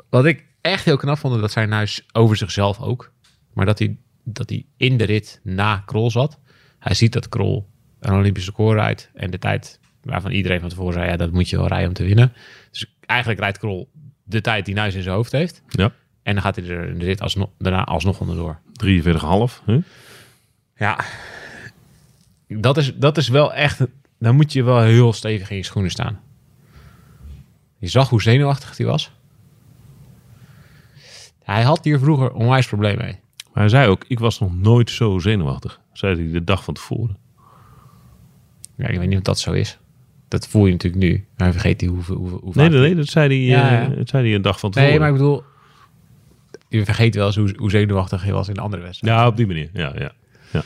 wat 0.09 0.25
ik 0.25 0.45
echt 0.61 0.85
heel 0.85 0.97
knap 0.97 1.17
vond, 1.17 1.41
dat 1.41 1.51
zijn 1.51 1.69
Nuis 1.69 2.05
over 2.11 2.35
zichzelf 2.35 2.81
ook. 2.81 3.11
Maar 3.53 3.65
dat 3.65 3.79
hij, 3.79 3.97
dat 4.23 4.49
hij 4.49 4.65
in 4.77 4.97
de 4.97 5.03
rit 5.03 5.39
na 5.43 5.83
Krol 5.85 6.11
zat. 6.11 6.39
Hij 6.79 6.93
ziet 6.93 7.13
dat 7.13 7.29
Krol 7.29 7.69
een 7.99 8.13
Olympische 8.13 8.49
record 8.49 8.77
rijdt. 8.77 9.09
En 9.13 9.31
de 9.31 9.39
tijd 9.39 9.79
waarvan 10.03 10.31
iedereen 10.31 10.59
van 10.59 10.69
tevoren 10.69 10.93
zei, 10.93 11.07
ja, 11.07 11.17
dat 11.17 11.31
moet 11.31 11.49
je 11.49 11.57
wel 11.57 11.67
rijden 11.67 11.87
om 11.87 11.93
te 11.93 12.03
winnen. 12.03 12.33
Dus 12.71 12.95
eigenlijk 13.05 13.39
rijdt 13.39 13.57
Krol 13.57 13.89
de 14.23 14.41
tijd 14.41 14.65
die 14.65 14.75
Nuis 14.75 14.95
in 14.95 15.01
zijn 15.01 15.15
hoofd 15.15 15.31
heeft. 15.31 15.63
Ja, 15.67 15.93
En 16.23 16.33
dan 16.33 16.43
gaat 16.43 16.55
hij 16.55 16.65
er 16.65 16.89
in 16.89 16.99
de 16.99 17.05
rit 17.05 17.21
alsnog, 17.21 17.49
daarna 17.57 17.83
alsnog 17.83 18.19
onderdoor. 18.19 18.59
43,5. 18.85 19.63
Hè? 19.65 19.79
Ja, 20.75 21.05
dat 22.47 22.77
is, 22.77 22.95
dat 22.95 23.17
is 23.17 23.27
wel 23.27 23.53
echt... 23.53 23.81
Dan 24.19 24.35
moet 24.35 24.53
je 24.53 24.63
wel 24.63 24.81
heel 24.81 25.13
stevig 25.13 25.49
in 25.49 25.57
je 25.57 25.63
schoenen 25.63 25.91
staan. 25.91 26.19
Je 27.77 27.87
zag 27.87 28.09
hoe 28.09 28.21
zenuwachtig 28.21 28.77
hij 28.77 28.85
was. 28.85 29.11
Hij 31.43 31.63
had 31.63 31.83
hier 31.83 31.99
vroeger 31.99 32.31
onwijs 32.31 32.67
probleem 32.67 32.97
mee. 32.97 33.19
Maar 33.53 33.63
hij 33.63 33.69
zei 33.69 33.89
ook, 33.89 34.05
ik 34.07 34.19
was 34.19 34.39
nog 34.39 34.55
nooit 34.57 34.89
zo 34.89 35.19
zenuwachtig. 35.19 35.79
Zei 35.93 36.15
hij 36.15 36.31
de 36.31 36.43
dag 36.43 36.63
van 36.63 36.73
tevoren. 36.73 37.17
Ja, 38.75 38.87
ik 38.87 38.99
weet 38.99 39.07
niet 39.07 39.17
of 39.17 39.23
dat 39.23 39.39
zo 39.39 39.51
is. 39.51 39.77
Dat 40.27 40.47
voel 40.47 40.65
je 40.65 40.71
natuurlijk 40.71 41.03
nu. 41.03 41.25
Maar 41.37 41.51
vergeet 41.51 41.81
hij 41.81 41.89
hoe, 41.89 42.03
hoe, 42.03 42.29
hoe 42.29 42.51
Nee, 42.55 42.69
nee, 42.69 42.79
nee, 42.79 42.95
dat 42.95 43.07
zei 43.07 43.27
hij, 43.27 43.37
Ja, 43.37 43.81
eh, 43.81 43.89
ja. 43.89 43.95
dat 43.95 44.09
zei 44.09 44.25
hij 44.25 44.35
een 44.35 44.41
dag 44.41 44.59
van 44.59 44.71
tevoren. 44.71 44.91
Nee, 44.91 44.99
maar 44.99 45.09
ik 45.09 45.15
bedoel... 45.15 45.43
Je 46.77 46.85
vergeet 46.85 47.15
wel 47.15 47.25
eens 47.25 47.35
hoe, 47.35 47.53
hoe 47.57 47.69
zenuwachtig 47.69 48.23
hij 48.23 48.33
was 48.33 48.47
in 48.47 48.53
de 48.53 48.61
andere 48.61 48.81
wedstrijd. 48.81 49.13
Ja, 49.13 49.27
op 49.27 49.37
die 49.37 49.47
manier. 49.47 49.69
Ja, 49.73 49.91
ja. 49.95 50.11
ja. 50.51 50.63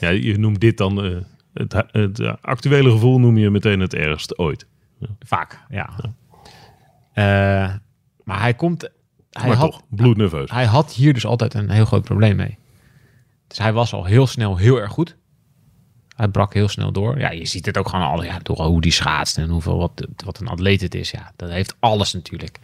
ja 0.00 0.08
je 0.08 0.38
noemt 0.38 0.60
dit 0.60 0.76
dan... 0.76 1.04
eh, 1.04 1.16
het, 1.54 1.84
het 1.92 2.42
actuele 2.42 2.90
gevoel 2.90 3.18
noem 3.18 3.38
je 3.38 3.50
meteen 3.50 3.80
het 3.80 3.94
ergste 3.94 4.38
ooit. 4.38 4.66
Vaak, 5.18 5.60
ja. 5.68 5.90
Eh, 7.12 7.74
maar 8.24 8.40
hij 8.40 8.54
komt... 8.54 8.90
Hij 9.30 9.48
maar 9.48 9.56
had, 9.56 9.70
toch, 9.70 9.82
bloednerveus. 9.88 10.50
hij 10.50 10.64
had 10.64 10.92
hier 10.92 11.12
dus 11.14 11.26
altijd 11.26 11.54
een 11.54 11.70
heel 11.70 11.84
groot 11.84 12.04
probleem 12.04 12.36
mee. 12.36 12.58
Dus 13.46 13.58
hij 13.58 13.72
was 13.72 13.92
al 13.92 14.04
heel 14.04 14.26
snel 14.26 14.56
heel 14.56 14.80
erg 14.80 14.92
goed. 14.92 15.16
Hij 16.16 16.28
brak 16.28 16.54
heel 16.54 16.68
snel 16.68 16.92
door. 16.92 17.18
Ja, 17.18 17.30
je 17.30 17.46
ziet 17.46 17.66
het 17.66 17.78
ook 17.78 17.88
gewoon 17.88 18.06
al, 18.06 18.22
ja, 18.24 18.38
door 18.42 18.56
hoe 18.56 18.80
die 18.80 18.92
schaatst 18.92 19.38
en 19.38 19.48
hoeveel 19.48 19.76
wat, 19.76 20.06
wat 20.24 20.40
een 20.40 20.48
atleet 20.48 20.80
het 20.80 20.94
is. 20.94 21.10
Ja, 21.10 21.32
dat 21.36 21.50
heeft 21.50 21.76
alles 21.78 22.12
natuurlijk. 22.12 22.58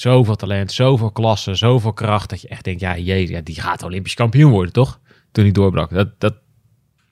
Zoveel 0.00 0.36
talent, 0.36 0.72
zoveel 0.72 1.10
klasse, 1.10 1.54
zoveel 1.54 1.92
kracht. 1.92 2.30
Dat 2.30 2.40
je 2.40 2.48
echt 2.48 2.64
denkt, 2.64 2.80
ja, 2.80 2.96
jee, 2.98 3.28
ja, 3.28 3.40
die 3.40 3.60
gaat 3.60 3.82
Olympisch 3.82 4.14
kampioen 4.14 4.50
worden, 4.50 4.72
toch? 4.72 5.00
Toen 5.32 5.44
hij 5.44 5.52
doorbrak. 5.52 5.90
Dat, 5.90 6.20
dat 6.20 6.34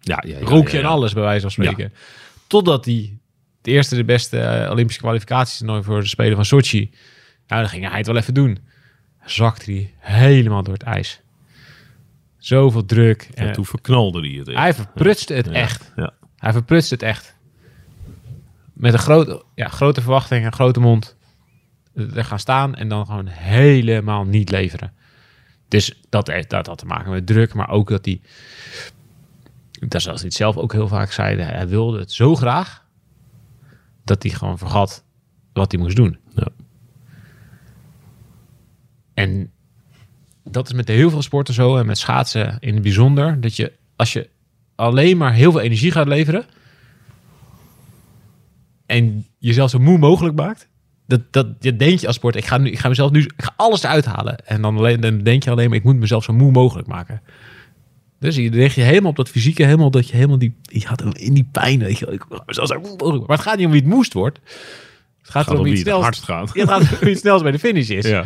Ja, 0.01 0.23
ja, 0.27 0.39
ja, 0.39 0.47
rook 0.47 0.69
je 0.69 0.79
en 0.79 0.85
alles, 0.85 1.13
bij 1.13 1.23
wijze 1.23 1.41
van 1.41 1.51
spreken. 1.51 1.93
Totdat 2.47 2.85
hij 2.85 3.19
de 3.63 3.71
eerste, 3.71 3.97
de 3.97 4.05
beste 4.05 4.39
eh, 4.41 4.71
Olympische 4.71 5.01
kwalificaties 5.01 5.63
voor 5.81 6.01
de 6.01 6.07
Spelen 6.07 6.35
van 6.37 6.45
Sochi. 6.45 6.91
Nou, 7.47 7.61
dan 7.61 7.71
ging 7.71 7.89
hij 7.89 7.99
het 7.99 8.07
wel 8.07 8.17
even 8.17 8.35
doen. 8.35 8.59
Zakte 9.25 9.71
hij 9.73 9.95
helemaal 9.99 10.63
door 10.63 10.73
het 10.75 10.83
ijs. 10.83 11.21
Zoveel 12.39 12.85
druk. 12.85 13.29
En 13.35 13.47
Eh, 13.49 13.53
toen 13.53 13.67
verknalde 13.67 14.21
hij 14.21 14.31
het. 14.39 14.49
echt. 14.49 14.59
hij 14.59 14.75
verprutste 14.75 15.35
het 15.35 15.49
echt. 15.49 15.93
Ja. 15.97 16.13
Hij 16.37 16.53
verprutste 16.53 16.95
het 16.95 17.03
echt. 17.03 17.35
Met 18.73 18.93
een 18.93 18.99
grote, 18.99 19.43
ja, 19.55 19.69
grote 19.69 20.01
verwachting, 20.01 20.45
een 20.47 20.53
grote 20.53 20.81
mond. 20.81 21.17
Er 21.95 22.25
gaan 22.25 22.39
staan 22.39 22.75
en 22.75 22.89
dan 22.89 23.07
gewoon 23.07 23.27
helemaal 23.27 24.25
niet 24.25 24.51
leveren. 24.51 24.93
Dus 25.69 26.01
dat, 26.09 26.27
heeft- 26.27 26.51
dat 26.51 26.67
had 26.67 26.79
te 26.79 26.87
maken 26.87 27.11
met 27.11 27.27
druk, 27.27 27.55
maar 27.55 27.71
ook 27.71 27.89
dat 27.89 28.05
hij 28.05 28.21
dat 29.89 30.03
zoals 30.03 30.19
hij 30.21 30.29
het 30.29 30.37
zelf 30.37 30.57
ook 30.57 30.73
heel 30.73 30.89
vaak 30.89 31.13
zei, 31.13 31.41
hij 31.41 31.55
hij 31.55 31.69
wilde 31.69 31.99
het 31.99 32.13
zo 32.13 32.35
graag 32.35 32.85
dat 34.05 34.23
hij 34.23 34.33
gewoon 34.33 34.59
vergat 34.59 35.05
wat 35.53 35.73
hij 35.73 35.81
moest 35.81 35.97
doen. 35.97 36.19
Ja. 36.35 36.49
En 39.15 39.53
dat 40.45 40.67
is 40.67 40.73
met 40.73 40.89
heel 40.89 41.11
veel 41.11 41.23
sporten 41.23 41.55
zo 41.55 41.77
en 41.77 41.87
met 41.87 41.99
schaatsen 41.99 42.57
in 42.61 42.75
het 42.75 42.83
bijzonder, 42.83 43.41
dat 43.41 43.57
je 43.57 43.73
als 43.97 44.13
je 44.13 44.31
alleen 44.75 45.17
maar 45.17 45.33
heel 45.33 45.51
veel 45.51 45.61
energie 45.61 45.91
gaat 45.91 46.07
leveren 46.09 46.47
en 48.87 49.27
jezelf 49.39 49.71
zo 49.71 49.79
moe 49.79 49.99
mogelijk 49.99 50.37
maakt, 50.37 50.69
dat, 51.07 51.21
dat 51.31 51.47
je 51.61 51.77
denk 51.77 51.99
je 51.99 52.07
als 52.07 52.17
sport, 52.17 52.37
ik 52.37 52.47
ga, 52.47 52.59
nu, 52.59 52.71
ik 52.71 52.79
ga 52.79 52.89
mezelf 52.89 53.11
nu, 53.11 53.21
ik 53.21 53.33
ga 53.37 53.53
alles 53.57 53.83
eruit 53.83 54.05
halen. 54.05 54.47
En 54.47 54.63
dan, 54.63 54.77
alleen, 54.77 55.01
dan 55.01 55.23
denk 55.23 55.43
je 55.43 55.51
alleen 55.51 55.69
maar, 55.69 55.79
ik 55.79 55.85
moet 55.85 55.97
mezelf 55.97 56.25
zo 56.25 56.33
moe 56.33 56.51
mogelijk 56.51 56.89
maken. 56.89 57.23
Dus 58.19 58.37
je 58.37 58.51
richt 58.51 58.75
je 58.75 58.83
helemaal 58.83 59.11
op 59.11 59.17
dat 59.17 59.29
fysieke, 59.29 59.65
helemaal 59.65 59.91
dat 59.91 60.09
je 60.09 60.15
helemaal 60.17 60.39
die, 60.39 60.55
je 60.63 60.81
gaat 60.81 61.03
in 61.17 61.35
die 61.35 61.49
pijn, 61.53 61.79
weet 61.79 61.99
je, 61.99 62.07
ik 62.07 62.25
mezelf 62.47 62.69
zo 62.69 62.81
moe 62.81 62.83
mogelijk 62.83 63.03
maken. 63.03 63.27
Maar 63.27 63.37
het 63.37 63.47
gaat 63.47 63.57
niet 63.57 63.67
om 63.67 63.73
wie 63.73 63.81
het 63.81 63.91
moest 63.91 64.13
wordt. 64.13 64.41
Het 65.21 65.31
gaat, 65.31 65.49
om 65.49 65.63
wie 65.63 65.73
het 65.73 65.81
snelst 65.81 66.03
hardst 66.03 66.23
gaat. 66.23 66.55
Het 66.55 66.69
gaat 66.69 66.81
om 66.81 66.99
wie 67.01 67.09
het 67.09 67.19
snelst 67.19 67.43
bij 67.43 67.53
de 67.53 67.59
finish 67.59 67.89
is. 67.89 68.07
Ja. 68.07 68.25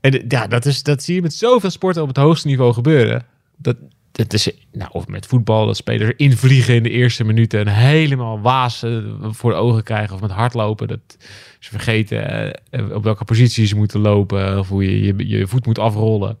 En 0.00 0.24
ja, 0.28 0.46
dat, 0.46 0.66
is, 0.66 0.82
dat 0.82 1.02
zie 1.02 1.14
je 1.14 1.22
met 1.22 1.34
zoveel 1.34 1.70
sporten 1.70 2.02
op 2.02 2.08
het 2.08 2.16
hoogste 2.16 2.46
niveau 2.46 2.72
gebeuren. 2.72 3.26
Dat, 3.56 3.76
dat 4.16 4.32
is, 4.32 4.50
nou, 4.72 4.90
of 4.92 5.08
met 5.08 5.26
voetbal, 5.26 5.66
dat 5.66 5.76
spelers 5.76 6.12
invliegen 6.16 6.74
in 6.74 6.82
de 6.82 6.90
eerste 6.90 7.24
minuten 7.24 7.60
en 7.60 7.66
helemaal 7.66 8.40
wazen 8.40 9.18
voor 9.34 9.50
de 9.50 9.56
ogen 9.56 9.82
krijgen. 9.82 10.14
Of 10.14 10.20
met 10.20 10.30
hardlopen, 10.30 10.88
dat 10.88 11.16
ze 11.58 11.70
vergeten 11.70 12.52
eh, 12.70 12.90
op 12.90 13.04
welke 13.04 13.24
positie 13.24 13.66
ze 13.66 13.76
moeten 13.76 14.00
lopen. 14.00 14.58
Of 14.58 14.68
hoe 14.68 14.84
je 14.84 15.02
je, 15.02 15.28
je 15.28 15.46
voet 15.46 15.66
moet 15.66 15.78
afrollen. 15.78 16.38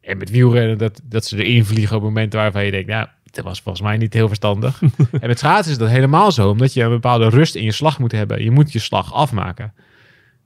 En 0.00 0.18
met 0.18 0.30
wielrennen, 0.30 0.78
dat, 0.78 1.00
dat 1.04 1.24
ze 1.24 1.44
erin 1.44 1.64
vliegen 1.64 1.96
op 1.96 2.02
momenten 2.02 2.38
waarvan 2.38 2.64
je 2.64 2.70
denkt, 2.70 2.88
nou, 2.88 3.06
dat 3.30 3.44
was 3.44 3.60
volgens 3.60 3.84
mij 3.84 3.96
niet 3.96 4.12
heel 4.12 4.28
verstandig. 4.28 4.82
en 5.20 5.28
met 5.28 5.38
schaatsen 5.38 5.72
is 5.72 5.78
dat 5.78 5.88
helemaal 5.88 6.32
zo, 6.32 6.50
omdat 6.50 6.72
je 6.74 6.82
een 6.82 6.90
bepaalde 6.90 7.28
rust 7.28 7.54
in 7.54 7.64
je 7.64 7.72
slag 7.72 7.98
moet 7.98 8.12
hebben. 8.12 8.42
Je 8.44 8.50
moet 8.50 8.72
je 8.72 8.78
slag 8.78 9.14
afmaken. 9.14 9.72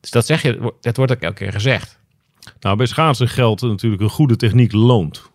Dus 0.01 0.11
dat 0.11 0.27
zeg 0.27 0.43
je, 0.43 0.73
dat 0.81 0.97
wordt 0.97 1.13
ook 1.13 1.21
elke 1.21 1.37
keer 1.37 1.53
gezegd. 1.53 1.99
Nou, 2.61 2.77
bij 2.77 2.87
schaatsen 2.87 3.29
geldt 3.29 3.63
natuurlijk 3.63 4.03
een 4.03 4.09
goede 4.09 4.37
techniek 4.37 4.73
loont. 4.73 5.33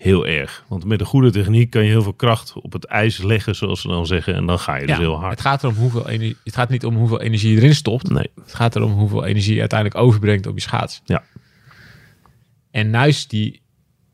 Heel 0.00 0.26
erg. 0.26 0.64
Want 0.68 0.84
met 0.84 1.00
een 1.00 1.06
goede 1.06 1.30
techniek 1.30 1.70
kan 1.70 1.82
je 1.82 1.90
heel 1.90 2.02
veel 2.02 2.12
kracht 2.12 2.52
op 2.52 2.72
het 2.72 2.84
ijs 2.84 3.18
leggen, 3.18 3.54
zoals 3.54 3.80
ze 3.80 3.88
dan 3.88 4.06
zeggen. 4.06 4.34
En 4.34 4.46
dan 4.46 4.58
ga 4.58 4.76
je 4.76 4.86
dus 4.86 4.96
heel 4.96 5.18
hard. 5.18 5.30
Het 5.30 5.40
gaat, 5.40 5.62
erom 5.62 5.74
hoeveel 5.74 6.08
energie, 6.08 6.36
het 6.44 6.54
gaat 6.54 6.68
niet 6.68 6.84
om 6.84 6.96
hoeveel 6.96 7.20
energie 7.20 7.50
je 7.50 7.56
erin 7.56 7.74
stopt. 7.74 8.10
Nee. 8.10 8.30
Het 8.34 8.54
gaat 8.54 8.76
erom 8.76 8.92
hoeveel 8.92 9.24
energie 9.24 9.54
je 9.54 9.60
uiteindelijk 9.60 10.00
overbrengt 10.00 10.46
op 10.46 10.54
je 10.54 10.60
schaats. 10.60 11.00
Ja. 11.04 11.22
En 12.70 12.90
Nuis 12.90 13.28
die 13.28 13.60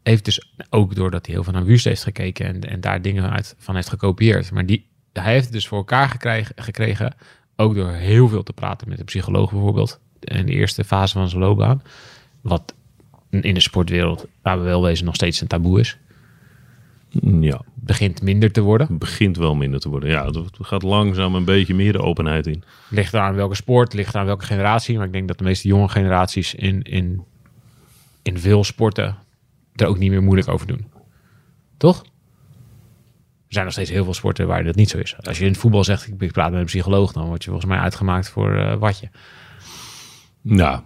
heeft 0.02 0.24
dus 0.24 0.50
ook 0.70 0.94
doordat 0.94 1.26
hij 1.26 1.34
heel 1.34 1.44
veel 1.44 1.52
naar 1.52 1.64
Wust 1.64 1.84
heeft 1.84 2.02
gekeken 2.02 2.46
en, 2.46 2.60
en 2.60 2.80
daar 2.80 3.02
dingen 3.02 3.30
uit, 3.30 3.54
van 3.58 3.74
heeft 3.74 3.88
gekopieerd. 3.88 4.50
Maar 4.50 4.66
die, 4.66 4.88
hij 5.12 5.32
heeft 5.32 5.44
het 5.44 5.52
dus 5.52 5.68
voor 5.68 5.78
elkaar 5.78 6.08
gekregen, 6.08 6.54
gekregen, 6.56 7.14
ook 7.56 7.74
door 7.74 7.92
heel 7.92 8.28
veel 8.28 8.42
te 8.42 8.52
praten 8.52 8.88
met 8.88 8.98
een 8.98 9.04
psycholoog 9.04 9.50
bijvoorbeeld. 9.50 10.00
In 10.20 10.46
de 10.46 10.52
eerste 10.52 10.84
fase 10.84 11.12
van 11.12 11.28
zijn 11.28 11.42
loopbaan. 11.42 11.82
Wat 12.40 12.74
in 13.42 13.54
de 13.54 13.60
sportwereld, 13.60 14.26
waar 14.42 14.58
we 14.58 14.64
wel 14.64 14.82
wezen, 14.82 15.04
nog 15.04 15.14
steeds 15.14 15.40
een 15.40 15.46
taboe 15.46 15.80
is. 15.80 15.98
Ja, 17.40 17.60
Begint 17.74 18.22
minder 18.22 18.52
te 18.52 18.60
worden. 18.60 18.98
begint 18.98 19.36
wel 19.36 19.54
minder 19.54 19.80
te 19.80 19.88
worden. 19.88 20.08
Ja, 20.10 20.26
het 20.26 20.38
gaat 20.60 20.82
langzaam 20.82 21.34
een 21.34 21.44
beetje 21.44 21.74
meer 21.74 21.92
de 21.92 22.00
openheid 22.02 22.46
in. 22.46 22.62
Ligt 22.88 23.14
aan 23.14 23.34
welke 23.34 23.54
sport, 23.54 23.92
ligt 23.94 24.14
aan 24.14 24.26
welke 24.26 24.44
generatie. 24.44 24.96
Maar 24.96 25.06
ik 25.06 25.12
denk 25.12 25.28
dat 25.28 25.38
de 25.38 25.44
meeste 25.44 25.68
jonge 25.68 25.88
generaties 25.88 26.54
in, 26.54 26.82
in, 26.82 27.24
in 28.22 28.38
veel 28.38 28.64
sporten 28.64 29.16
er 29.74 29.86
ook 29.86 29.98
niet 29.98 30.10
meer 30.10 30.22
moeilijk 30.22 30.48
over 30.48 30.66
doen. 30.66 30.86
Toch? 31.76 32.02
Er 33.46 33.52
zijn 33.52 33.64
nog 33.64 33.72
steeds 33.72 33.90
heel 33.90 34.04
veel 34.04 34.14
sporten 34.14 34.46
waar 34.46 34.64
dat 34.64 34.74
niet 34.74 34.90
zo 34.90 34.98
is. 34.98 35.16
Als 35.22 35.38
je 35.38 35.44
in 35.44 35.50
het 35.50 35.60
voetbal 35.60 35.84
zegt, 35.84 36.08
ik 36.18 36.32
praat 36.32 36.50
met 36.50 36.60
een 36.60 36.66
psycholoog, 36.66 37.12
dan 37.12 37.26
word 37.26 37.44
je 37.44 37.50
volgens 37.50 37.70
mij 37.70 37.78
uitgemaakt 37.80 38.28
voor 38.28 38.56
eh 38.56 38.76
watje. 38.76 39.10
Nou, 40.42 40.80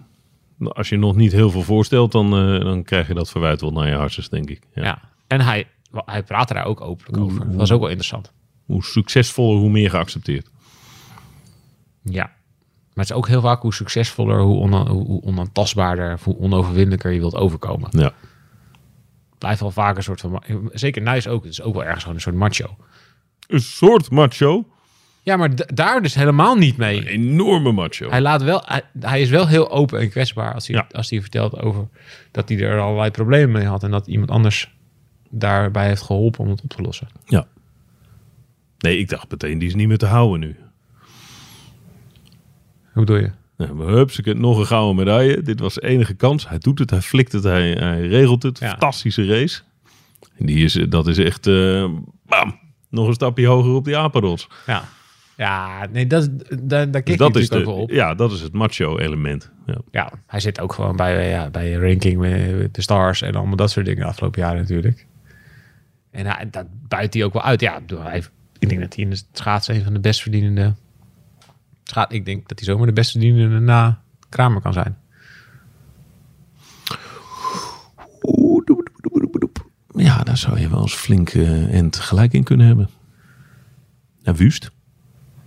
als 0.67 0.89
je 0.89 0.97
nog 0.97 1.15
niet 1.15 1.31
heel 1.31 1.49
veel 1.51 1.61
voorstelt, 1.61 2.11
dan, 2.11 2.25
eh, 2.37 2.59
dan 2.63 2.83
krijg 2.83 3.07
je 3.07 3.13
dat 3.13 3.29
verwijt 3.29 3.61
wel 3.61 3.71
naar 3.71 3.87
je 3.87 3.95
hartjes, 3.95 4.29
denk 4.29 4.49
ik. 4.49 4.61
Ja. 4.73 4.83
Ja. 4.83 5.01
En 5.27 5.41
hij, 5.41 5.67
hij 5.91 6.23
praatte 6.23 6.53
daar 6.53 6.65
ook 6.65 6.81
openlijk 6.81 7.23
over. 7.23 7.45
Dat 7.47 7.55
was 7.55 7.71
ook 7.71 7.79
wel 7.79 7.89
interessant. 7.89 8.31
Hoe 8.65 8.83
succesvoller, 8.83 9.59
hoe 9.59 9.69
meer 9.69 9.89
geaccepteerd. 9.89 10.49
Ja. 12.03 12.23
Maar 12.93 13.05
het 13.05 13.09
is 13.09 13.15
ook 13.15 13.27
heel 13.27 13.41
vaak 13.41 13.61
hoe 13.61 13.73
succesvoller, 13.73 14.39
hoe, 14.41 14.59
ona- 14.59 14.87
hoe 14.87 15.21
onaantastbaarder, 15.21 16.19
hoe 16.23 16.37
onoverwinnelijker 16.37 17.11
je 17.11 17.19
wilt 17.19 17.35
overkomen. 17.35 17.89
Ja. 17.91 18.13
blijft 19.37 19.59
wel 19.59 19.71
vaak 19.71 19.97
een 19.97 20.03
soort 20.03 20.21
van... 20.21 20.43
Zeker 20.71 21.01
Nijs 21.01 21.27
ook. 21.27 21.43
Het 21.43 21.51
is 21.51 21.61
ook 21.61 21.73
wel 21.73 21.83
ergens 21.83 22.01
gewoon 22.01 22.15
een 22.15 22.21
soort 22.21 22.35
macho. 22.35 22.75
Een 23.47 23.59
soort 23.59 24.09
macho. 24.11 24.65
Ja, 25.23 25.37
maar 25.37 25.73
daar 25.73 26.01
dus 26.01 26.15
helemaal 26.15 26.55
niet 26.55 26.71
Een 26.73 26.79
mee. 26.79 27.07
enorme 27.09 27.71
macho. 27.71 28.09
Hij, 28.09 28.21
laat 28.21 28.41
wel, 28.43 28.61
hij, 28.65 28.81
hij 28.99 29.21
is 29.21 29.29
wel 29.29 29.47
heel 29.47 29.69
open 29.71 29.99
en 29.99 30.09
kwetsbaar 30.09 30.53
als 30.53 30.67
hij, 30.67 30.75
Ja. 30.75 30.87
als 30.97 31.09
hij 31.09 31.21
vertelt 31.21 31.59
over 31.59 31.87
dat 32.31 32.49
hij 32.49 32.59
er 32.59 32.79
allerlei 32.79 33.11
problemen 33.11 33.51
mee 33.51 33.65
had. 33.67 33.83
En 33.83 33.91
dat 33.91 34.07
iemand 34.07 34.31
anders 34.31 34.71
daarbij 35.29 35.87
heeft 35.87 36.01
geholpen 36.01 36.39
om 36.43 36.49
het 36.49 36.61
op 36.63 36.69
te 36.69 36.81
lossen. 36.81 37.07
Ja. 37.25 37.47
Nee, 38.77 38.97
ik 38.97 39.09
dacht 39.09 39.31
meteen, 39.31 39.59
die 39.59 39.67
is 39.67 39.75
niet 39.75 39.87
meer 39.87 39.97
te 39.97 40.05
houden 40.05 40.39
nu. 40.39 40.55
Hoe 42.93 43.05
bedoel 43.05 43.17
je? 43.21 43.31
Nou, 43.57 43.73
maar 43.73 43.87
hupsake, 43.87 44.33
nog 44.33 44.57
een 44.57 44.65
gouden 44.65 44.95
medaille. 44.95 45.41
Dit 45.41 45.59
was 45.59 45.73
de 45.73 45.81
enige 45.87 46.13
kans. 46.13 46.49
Hij 46.49 46.57
doet 46.57 46.79
het, 46.79 46.89
hij 46.89 47.01
flikt 47.01 47.31
het, 47.31 47.43
hij, 47.43 47.71
hij 47.71 48.07
regelt 48.07 48.43
het. 48.43 48.59
Ja. 48.59 48.69
Fantastische 48.69 49.25
race. 49.25 49.61
En 50.37 50.45
die 50.45 50.63
is, 50.63 50.73
dat 50.89 51.07
is 51.07 51.17
echt, 51.17 51.47
eh, 51.47 51.89
bam, 52.25 52.59
nog 52.89 53.07
een 53.07 53.13
stapje 53.13 53.47
hoger 53.47 53.71
op 53.71 53.85
die 53.85 53.97
apenrots. 53.97 54.47
Ja. 54.65 54.83
Ja, 55.41 55.87
nee, 55.91 56.07
dat, 56.07 56.29
daar, 56.49 56.91
daar 56.91 56.91
Dus 56.91 57.01
kijk 57.03 57.17
dat 57.17 57.33
je 57.33 57.39
is, 57.39 57.49
natuurlijk 57.49 57.51
ook 57.51 57.65
de, 57.65 57.71
wel 57.71 57.75
op. 57.75 57.89
ja, 57.89 58.13
dat 58.15 58.31
is 58.31 58.41
het 58.41 58.53
macho 58.53 58.97
element. 58.97 59.51
Ja. 59.65 59.77
Ja, 59.91 60.11
hij 60.27 60.39
zit 60.39 60.59
ook 60.59 60.73
gewoon 60.73 60.95
bij, 60.95 61.29
ja, 61.29 61.49
bij 61.49 61.73
ranking 61.73 62.19
met 62.19 62.73
de 62.75 62.81
stars 62.81 63.21
en 63.21 63.35
allemaal 63.35 63.55
dat 63.55 63.71
soort 63.71 63.85
dingen 63.85 64.01
de 64.01 64.07
afgelopen 64.07 64.41
jaren 64.41 64.61
natuurlijk. 64.61 65.07
En 66.11 66.25
hij, 66.25 66.49
dat 66.49 66.65
buit 66.87 67.13
hij 67.13 67.23
ook 67.23 67.33
wel 67.33 67.41
uit. 67.41 67.61
Ja, 67.61 67.77
ik 67.77 67.97
hij, 67.97 68.23
ik 68.59 68.69
denk 68.69 68.81
dat 68.81 68.95
hij 68.95 69.03
in 69.03 69.09
de 69.09 69.21
schaatsen 69.31 69.75
een 69.75 69.83
van 69.83 69.93
de 69.93 69.99
best 69.99 70.21
verdienende... 70.21 70.73
Schaat, 71.83 72.13
ik 72.13 72.25
denk 72.25 72.47
dat 72.47 72.59
hij 72.59 72.67
zomaar 72.67 72.87
de 72.87 72.93
best 72.93 73.11
verdienende 73.11 73.59
na 73.59 74.01
Kramer 74.29 74.61
kan 74.61 74.73
zijn. 74.73 74.97
Ja, 79.95 80.23
daar 80.23 80.37
zou 80.37 80.59
je 80.59 80.69
wel 80.69 80.81
eens 80.81 80.95
flink 80.95 81.29
eh 81.29 81.73
end 81.73 81.95
gelijk 81.95 82.33
in 82.33 82.43
kunnen 82.43 82.67
hebben. 82.67 82.89
En 84.23 84.35
Wust? 84.35 84.71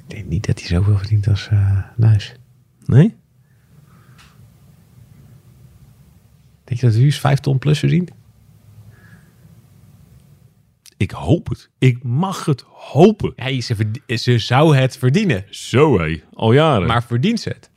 Ik 0.07 0.11
denk 0.15 0.27
niet 0.27 0.47
dat 0.47 0.59
hij 0.59 0.69
zoveel 0.69 0.97
verdient 0.99 1.29
als 1.29 1.49
uh, 1.53 1.79
Nuis. 1.97 2.35
Nee? 2.85 3.15
Denk 6.65 6.81
je 6.81 6.87
dat 6.87 6.95
Huus 6.95 7.21
5 7.21 7.39
ton 7.39 7.59
plus 7.59 7.79
verdient? 7.79 8.11
Ik 10.97 11.11
hoop 11.11 11.49
het. 11.49 11.71
Ik 11.79 12.03
mag 12.03 12.45
het 12.45 12.61
hopen. 12.69 13.33
Hij, 13.37 13.61
ze, 13.61 13.75
verd- 13.77 14.21
ze 14.21 14.39
zou 14.39 14.77
het 14.77 14.97
verdienen. 14.99 15.45
Zo 15.51 15.99
hé, 16.01 16.21
al 16.33 16.53
jaren. 16.53 16.87
Maar 16.87 17.03
verdient 17.05 17.41
ze 17.41 17.49
het? 17.49 17.71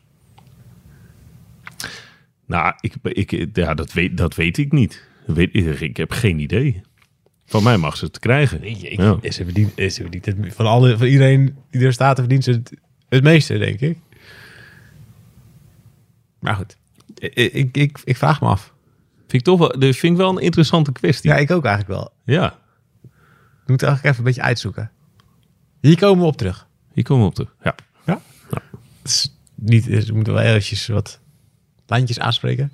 Nou, 2.45 2.73
ik, 2.79 2.93
ik, 3.01 3.47
ja, 3.57 3.73
dat, 3.73 3.93
weet, 3.93 4.17
dat 4.17 4.35
weet 4.35 4.57
ik 4.57 4.71
niet. 4.71 5.07
Weet, 5.25 5.81
ik 5.81 5.97
heb 5.97 6.11
geen 6.11 6.39
idee. 6.39 6.81
Van 7.49 7.63
mij 7.63 7.77
mag 7.77 7.97
ze 7.97 8.05
het 8.05 8.19
krijgen. 8.19 8.59
Nee, 8.61 8.77
ik, 8.77 8.99
Ja. 8.99 9.17
ze, 9.31 9.43
verdient, 9.43 9.71
ze 9.75 10.01
verdient 10.01 10.25
het. 10.25 10.35
Van, 10.55 10.65
alle, 10.65 10.97
van 10.97 11.07
iedereen 11.07 11.55
die 11.71 11.85
er 11.85 11.93
staat, 11.93 12.19
verdient 12.19 12.43
ze 12.43 12.51
het, 12.51 12.71
het 13.09 13.23
meeste, 13.23 13.57
denk 13.57 13.79
ik. 13.79 13.97
Maar 16.39 16.55
goed, 16.55 16.77
ik, 17.15 17.33
ik, 17.53 17.77
ik, 17.77 17.99
ik 18.03 18.17
vraag 18.17 18.41
me 18.41 18.47
af. 18.47 18.73
Vind 19.17 19.33
ik 19.33 19.43
toch 19.43 19.59
wel, 19.59 19.79
dat 19.79 19.95
vind 19.95 20.11
ik 20.13 20.17
wel 20.17 20.29
een 20.29 20.43
interessante 20.43 20.91
kwestie. 20.91 21.29
Ja, 21.29 21.35
ik 21.35 21.51
ook 21.51 21.65
eigenlijk 21.65 21.99
wel. 21.99 22.11
Ja, 22.35 22.59
We 23.01 23.73
moeten 23.73 23.87
eigenlijk 23.87 24.03
even 24.03 24.17
een 24.17 24.33
beetje 24.33 24.47
uitzoeken. 24.47 24.91
Hier 25.81 25.97
komen 25.97 26.19
we 26.23 26.29
op 26.29 26.37
terug. 26.37 26.67
hier 26.93 27.03
komen 27.03 27.23
we 27.23 27.29
op 27.29 27.35
terug. 27.35 27.55
Ja. 27.63 27.75
Ja? 28.05 28.21
Het 29.01 29.11
is 29.11 29.35
niet, 29.55 29.85
we 29.85 30.13
moeten 30.13 30.33
wel 30.33 30.41
eventjes 30.43 30.87
wat 30.87 31.19
lijntjes 31.87 32.19
aanspreken. 32.19 32.71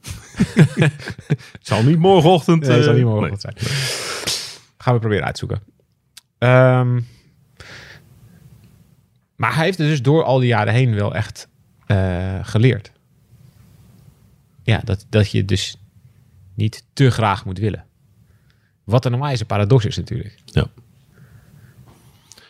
Het 0.00 1.58
zal 1.66 1.82
niet 1.82 1.98
morgenochtend... 1.98 2.66
Nee, 2.66 2.82
zal 2.82 2.92
eh, 2.92 2.96
niet 2.98 3.06
mogelijk 3.08 3.40
zijn. 3.40 3.54
Gaan 4.78 4.94
we 4.94 5.00
proberen 5.00 5.24
uitzoeken. 5.26 5.62
Ehm, 6.38 7.00
maar 9.36 9.54
hij 9.54 9.64
heeft 9.64 9.78
dus 9.78 10.02
door 10.02 10.24
al 10.24 10.38
die 10.38 10.48
jaren 10.48 10.72
heen 10.72 10.94
wel 10.94 11.14
echt 11.14 11.48
eh, 11.86 12.38
geleerd. 12.42 12.92
Ja, 14.62 14.80
dat, 14.84 15.06
dat 15.08 15.30
je 15.30 15.44
dus 15.44 15.76
niet 16.54 16.84
te 16.92 17.10
graag 17.10 17.44
moet 17.44 17.58
willen. 17.58 17.84
Wat 18.84 19.04
er 19.04 19.10
normaal 19.10 19.30
is 19.30 19.40
een 19.40 19.46
paradox 19.46 19.84
is 19.84 19.96
natuurlijk. 19.96 20.34
Ja. 20.44 20.66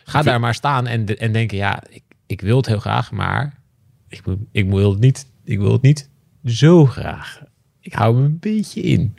Ga 0.03 0.21
daar 0.21 0.39
maar 0.39 0.53
staan 0.55 0.87
en, 0.87 1.05
de- 1.05 1.17
en 1.17 1.31
denken, 1.31 1.57
ja, 1.57 1.83
ik, 1.89 2.03
ik 2.25 2.41
wil 2.41 2.57
het 2.57 2.65
heel 2.65 2.79
graag, 2.79 3.11
maar 3.11 3.59
ik, 4.07 4.23
ik, 4.51 4.69
wil 4.69 4.91
het 4.91 4.99
niet, 4.99 5.25
ik 5.43 5.59
wil 5.59 5.71
het 5.71 5.81
niet 5.81 6.09
zo 6.45 6.85
graag. 6.85 7.41
Ik 7.79 7.93
hou 7.93 8.15
me 8.15 8.23
een 8.25 8.39
beetje 8.39 8.81
in. 8.81 9.13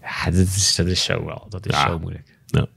Ja, 0.00 0.08
Ja, 0.24 0.30
dat 0.30 0.46
is, 0.46 0.74
dat 0.76 0.86
is 0.86 1.04
zo 1.04 1.24
wel. 1.24 1.46
Dat 1.48 1.66
is 1.66 1.74
Ja. 1.76 1.86
zo 1.88 1.98
moeilijk. 1.98 2.38
Dat 2.46 2.68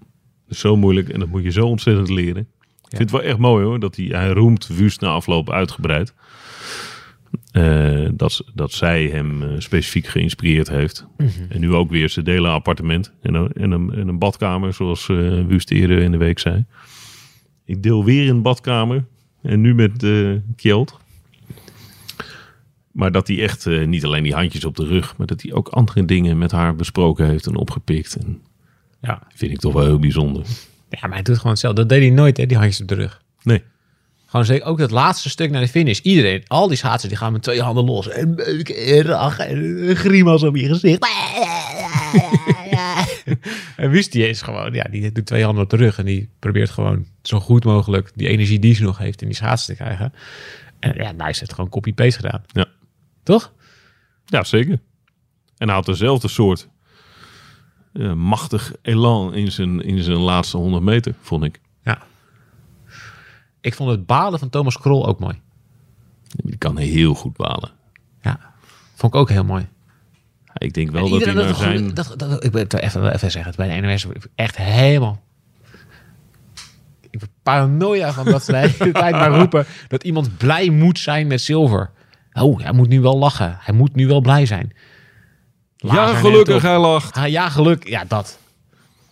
is 0.47 0.59
zo 0.59 0.75
moeilijk 0.77 1.09
en 1.09 1.19
dat 1.19 1.29
moet 1.29 1.43
je 1.43 1.51
zo 1.51 1.65
ontzettend 1.67 2.09
leren. 2.09 2.47
Ik 2.89 2.97
vind 3.01 3.11
het 3.11 3.11
wel 3.21 3.29
echt 3.29 3.37
mooi 3.37 3.65
hoor, 3.65 3.79
dat 3.79 3.95
hij, 3.95 4.05
hij 4.05 4.29
roemt 4.29 4.67
Wust 4.67 5.01
na 5.01 5.07
afloop 5.09 5.49
uitgebreid. 5.51 6.13
Eh, 7.51 8.09
dat, 8.13 8.43
dat 8.53 8.71
zij 8.71 9.05
hem 9.05 9.43
eh, 9.43 9.49
specifiek 9.59 10.07
geïnspireerd 10.07 10.67
heeft. 10.69 11.05
En 11.49 11.59
nu 11.59 11.73
ook 11.73 11.89
weer, 11.89 12.09
ze 12.09 12.21
delen 12.21 12.49
een 12.49 12.55
appartement 12.55 13.11
en 13.21 13.33
een, 13.33 13.51
en 13.53 13.71
een, 13.71 13.93
en 13.93 14.07
een 14.07 14.19
badkamer, 14.19 14.73
zoals 14.73 15.09
eh 15.09 15.45
Wust 15.45 15.71
eerder 15.71 15.97
in 16.01 16.11
de 16.11 16.17
week 16.17 16.39
zei. 16.39 16.65
Ik 17.65 17.83
deel 17.83 18.03
weer 18.05 18.29
een 18.29 18.41
badkamer 18.41 19.05
en 19.41 19.61
nu 19.61 19.75
met 19.75 20.03
eh 20.03 20.31
Kjeld. 20.55 20.99
Maar 22.95 23.11
dat 23.11 23.27
hij 23.27 23.41
echt 23.43 23.65
eh, 23.65 23.85
niet 23.87 24.05
alleen 24.05 24.23
die 24.23 24.33
handjes 24.33 24.65
op 24.65 24.75
de 24.75 24.85
rug, 24.85 25.17
maar 25.17 25.27
dat 25.27 25.41
hij 25.41 25.53
ook 25.53 25.67
andere 25.67 26.05
dingen 26.05 26.37
met 26.37 26.51
haar 26.51 26.75
besproken 26.75 27.27
heeft 27.27 27.45
en 27.45 27.55
opgepikt. 27.55 28.15
En 28.15 28.41
Ja. 29.01 29.21
vind 29.35 29.51
ik 29.51 29.59
toch 29.59 29.73
wel 29.73 29.83
heel 29.83 29.99
bijzonder. 29.99 30.45
ja, 30.89 30.99
maar 31.01 31.11
hij 31.13 31.21
doet 31.21 31.35
gewoon 31.35 31.51
hetzelfde. 31.51 31.79
Dat 31.81 31.89
deed 31.89 32.01
hij 32.01 32.09
nooit, 32.09 32.37
hè, 32.37 32.45
die 32.45 32.57
handjes 32.57 32.81
op 32.81 32.87
de 32.87 32.95
rug. 32.95 33.21
Nee. 33.43 33.63
Gewoon 34.25 34.45
zeker 34.45 34.65
ook 34.65 34.77
dat 34.77 34.91
laatste 34.91 35.29
stuk 35.29 35.51
naar 35.51 35.61
de 35.61 35.67
finish. 35.67 35.99
Iedereen, 35.99 36.43
al 36.47 36.67
die 36.67 36.77
schaatsers, 36.77 37.09
die 37.09 37.17
gaan 37.17 37.31
met 37.31 37.41
twee 37.43 37.61
handen 37.61 37.85
los. 37.85 38.09
En 38.09 38.35
beuken 38.35 38.75
en 38.75 39.07
en 39.37 39.95
grimas 39.95 40.43
op 40.43 40.55
je 40.55 40.67
gezicht. 40.67 41.07
en 43.75 43.89
Wust 43.89 44.11
die 44.11 44.27
is 44.27 44.41
gewoon, 44.41 44.73
ja, 44.73 44.83
die 44.91 45.11
doet 45.11 45.25
twee 45.25 45.43
handen 45.43 45.63
op 45.63 45.69
de 45.69 45.75
rug. 45.75 45.97
En 45.97 46.05
die 46.05 46.29
probeert 46.39 46.69
gewoon 46.69 47.05
zo 47.21 47.39
goed 47.39 47.63
mogelijk 47.63 48.11
die 48.15 48.27
energie 48.27 48.59
die 48.59 48.73
ze 48.73 48.83
nog 48.83 48.97
heeft 48.97 49.21
in 49.21 49.27
die 49.27 49.35
schaatsen 49.35 49.75
te 49.75 49.83
krijgen. 49.83 50.13
En 50.79 51.15
ja, 51.17 51.27
is 51.27 51.39
het 51.39 51.53
gewoon 51.53 51.69
copy-paste 51.69 52.19
gedaan. 52.19 52.43
Ja. 52.47 52.65
Toch? 53.25 53.53
Ja, 54.25 54.43
zeker. 54.43 54.79
En 55.57 55.67
hij 55.67 55.75
had 55.75 55.85
dezelfde 55.85 56.27
soort 56.27 56.67
eh, 57.93 58.13
machtig 58.13 58.73
elan 58.81 59.33
in 59.33 59.51
zijn, 59.51 59.81
in 59.81 60.03
zijn 60.03 60.17
laatste 60.17 60.57
100 60.57 60.83
meter, 60.83 61.15
vond 61.21 61.43
ik. 61.43 61.59
Ja. 61.83 62.01
Ik 63.61 63.73
vond 63.73 63.89
het 63.89 64.05
balen 64.05 64.39
van 64.39 64.49
Thomas 64.49 64.77
Krol 64.77 65.07
ook 65.07 65.19
mooi. 65.19 65.41
Die 66.35 66.57
kan 66.57 66.77
heel 66.77 67.13
goed 67.13 67.37
balen. 67.37 67.71
Ja. 68.21 68.39
Vond 68.95 69.13
ik 69.13 69.19
ook 69.19 69.29
heel 69.29 69.43
mooi. 69.43 69.67
Ik 70.57 70.73
denk 70.73 70.91
wel 70.91 71.09
dat 71.09 71.23
hij 71.23 71.33
dat 71.33 71.45
gewoon- 71.45 71.77
zijn... 71.77 71.93
Dat, 71.93 72.13
dat, 72.17 72.43
ik 72.43 72.51
wil 72.51 72.61
het 72.61 72.73
even, 72.73 73.13
even 73.13 73.31
zeggen, 73.31 73.53
bij 73.55 73.81
de 73.81 73.87
NOS 73.87 74.07
echt 74.35 74.57
helemaal... 74.57 75.23
Ik 77.09 77.19
ben 77.19 77.29
paranoia 77.43 78.13
van 78.13 78.25
dat 78.25 78.43
ze 78.43 78.51
de 78.51 78.57
hele 78.57 78.91
tijd 78.91 79.11
maar 79.11 79.31
roepen 79.39 79.65
dat 79.87 80.03
iemand 80.03 80.37
blij 80.37 80.69
moet 80.69 80.99
zijn 80.99 81.27
met 81.27 81.41
zilver. 81.41 81.91
Oh, 82.43 82.59
hij 82.59 82.71
moet 82.73 82.87
nu 82.89 83.01
wel 83.01 83.17
lachen. 83.17 83.57
Hij 83.59 83.73
moet 83.73 83.95
nu 83.95 84.07
wel 84.07 84.21
blij 84.21 84.45
zijn. 84.45 84.71
Ja, 85.75 86.13
gelukkig, 86.15 86.61
hij 86.61 86.77
lacht. 86.79 87.15
Ah, 87.17 87.27
ja, 87.27 87.49
geluk. 87.49 87.87
Ja, 87.87 88.03
dat. 88.07 88.39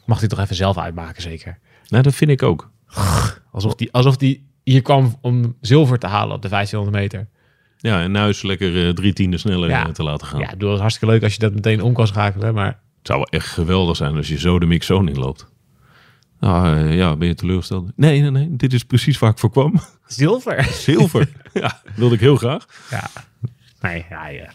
Mag 0.05 0.19
hij 0.19 0.27
toch 0.27 0.39
even 0.39 0.55
zelf 0.55 0.77
uitmaken, 0.77 1.21
zeker. 1.21 1.59
Nou, 1.87 2.03
dat 2.03 2.15
vind 2.15 2.31
ik 2.31 2.43
ook. 2.43 2.71
Alsof 3.51 3.75
die, 3.75 3.91
alsof 3.91 4.17
die 4.17 4.47
hier 4.63 4.81
kwam 4.81 5.17
om 5.21 5.55
zilver 5.61 5.99
te 5.99 6.07
halen 6.07 6.35
op 6.35 6.41
de 6.41 6.47
1500 6.49 7.03
meter. 7.03 7.27
Ja, 7.77 8.01
en 8.01 8.11
Nuis 8.11 8.41
lekker 8.41 8.87
eh, 8.87 8.93
drie 8.93 9.13
tienden 9.13 9.39
sneller 9.39 9.69
Ja. 9.69 9.85
eh, 9.87 9.91
te 9.91 10.03
laten 10.03 10.27
gaan. 10.27 10.39
Ja, 10.39 10.53
dat 10.57 10.73
is 10.73 10.79
hartstikke 10.79 11.13
leuk 11.13 11.23
als 11.23 11.33
je 11.33 11.39
dat 11.39 11.53
meteen 11.53 11.81
om 11.81 11.93
kan 11.93 12.07
schakelen, 12.07 12.53
maar... 12.53 12.67
Het 12.97 13.11
zou 13.11 13.17
wel 13.19 13.39
echt 13.39 13.47
geweldig 13.47 13.95
zijn 13.95 14.15
als 14.15 14.27
je 14.27 14.39
zo 14.39 14.59
de 14.59 14.65
mixzone 14.65 15.11
inloopt. 15.11 15.51
Ah, 16.43 16.79
eh, 16.79 16.95
ja, 16.95 17.15
ben 17.15 17.27
je 17.27 17.35
teleurgesteld? 17.35 17.91
Nee, 17.95 18.21
nee, 18.21 18.31
nee. 18.31 18.55
Dit 18.55 18.73
is 18.73 18.83
precies 18.83 19.19
waar 19.19 19.29
ik 19.31 19.37
voor 19.37 19.51
kwam. 19.51 19.79
Zilver? 20.05 20.63
Zilver. 20.85 21.29
ja, 21.53 21.81
wilde 21.95 22.15
ik 22.15 22.21
heel 22.21 22.35
graag. 22.35 22.65
Ja. 22.89 23.09
Nee, 23.81 24.05
ja, 24.09 24.27
ja. 24.27 24.51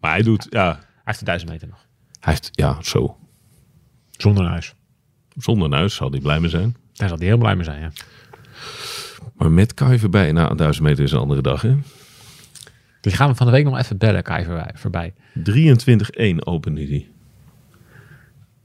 Maar 0.00 0.10
hij 0.10 0.22
doet, 0.22 0.46
ja, 0.50 0.66
Hij 0.74 0.78
heeft 1.04 1.18
de 1.18 1.24
1000 1.24 1.50
meter 1.50 1.68
nog. 1.68 1.86
hij 2.20 2.32
heeft, 2.32 2.48
ja, 2.52 2.78
zo. 2.82 3.16
Zonder 4.10 4.46
huis. 4.46 4.74
Zonder 5.36 5.68
Nuis 5.68 5.94
zal 5.94 6.10
hij 6.10 6.20
blij 6.20 6.40
mee 6.40 6.50
zijn. 6.50 6.76
Daar 6.92 7.08
zal 7.08 7.18
hij 7.18 7.26
heel 7.26 7.38
blij 7.38 7.54
mee 7.56 7.64
zijn, 7.64 7.80
ja. 7.80 7.90
Maar 9.34 9.50
met 9.50 9.74
Kai 9.74 9.98
voorbij, 9.98 10.32
nou, 10.32 10.56
1000 10.56 10.86
meter 10.86 11.04
is 11.04 11.12
een 11.12 11.18
andere 11.18 11.42
dag, 11.42 11.62
hè? 11.62 11.76
Die 13.00 13.12
gaan 13.12 13.28
we 13.28 13.34
van 13.34 13.46
de 13.46 13.52
week 13.52 13.64
nog 13.64 13.78
even 13.78 13.98
bellen, 13.98 14.22
Kai, 14.22 14.44
voorbij. 14.44 14.70
voorbij. 14.74 15.14
23-1 16.34 16.36
opende 16.38 16.86
die. 16.86 17.12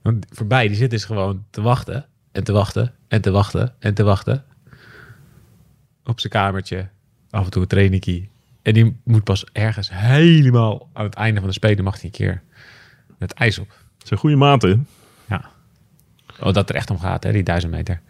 Want 0.02 0.26
voorbij, 0.30 0.68
die 0.68 0.78
zit 0.78 0.90
dus 0.90 1.06
gewoon 1.06 1.46
te 1.50 1.62
wachten. 1.62 2.06
En 2.32 2.44
te 2.44 2.52
wachten. 2.52 2.94
En 3.08 3.22
te 3.22 3.32
wachten. 3.32 3.74
En 3.80 3.94
te 3.94 4.04
wachten. 4.04 4.46
Op 6.04 6.20
zijn 6.20 6.32
kamertje. 6.34 6.88
Af 7.30 7.46
en 7.46 7.52
toe 7.52 7.62
een 7.62 7.68
trainingkie. 7.68 8.30
En 8.62 8.74
die 8.74 9.00
moet 9.04 9.24
pas 9.24 9.46
ergens 9.52 9.90
helemaal 9.92 10.90
aan 10.94 11.04
het 11.06 11.14
einde 11.14 11.40
van 11.40 11.50
de 11.50 11.54
spelen 11.56 11.84
mag 11.84 11.94
hij 11.96 12.04
een 12.04 12.12
keer 12.12 12.42
het 13.18 13.34
ijs 13.34 13.60
op. 13.60 13.70
Het 13.98 14.08
zijn 14.08 14.20
goede 14.20 14.36
maten. 14.36 14.88
Ja. 15.28 15.50
Oh, 16.40 16.54
dat 16.54 16.70
er 16.70 16.76
echt 16.76 16.90
om 16.90 17.00
gaat, 17.00 17.24
hè, 17.24 17.32
die 17.32 17.44
duizend 17.44 17.72
meter. 17.72 18.02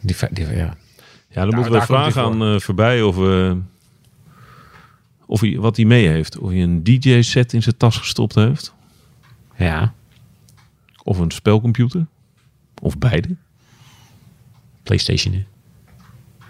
Die, 0.00 0.16
die, 0.30 0.46
ja. 0.46 0.54
Ja, 0.54 0.76
dan 1.40 1.50
Daar- 1.50 1.60
moeten 1.60 1.72
we 1.78 1.86
vragen 1.86 2.22
aan 2.22 2.42
eh, 2.42 2.58
voorbij 2.60 3.02
of, 3.02 3.16
eh, 3.18 3.52
of 5.26 5.40
hij, 5.40 5.56
wat 5.58 5.76
hij 5.76 5.84
mee 5.84 6.08
heeft. 6.08 6.38
Of 6.38 6.50
hij 6.50 6.62
een 6.62 6.84
DJ-set 6.84 7.52
in 7.52 7.62
zijn 7.62 7.76
tas 7.76 7.96
gestopt 7.96 8.34
heeft. 8.34 8.74
ja, 9.56 9.94
Of 11.02 11.18
een 11.18 11.30
spelcomputer. 11.30 12.06
Of 12.82 12.98
beide. 12.98 13.36
PlayStation. 14.82 15.34
hè. 15.34 15.44
Ja, 16.38 16.46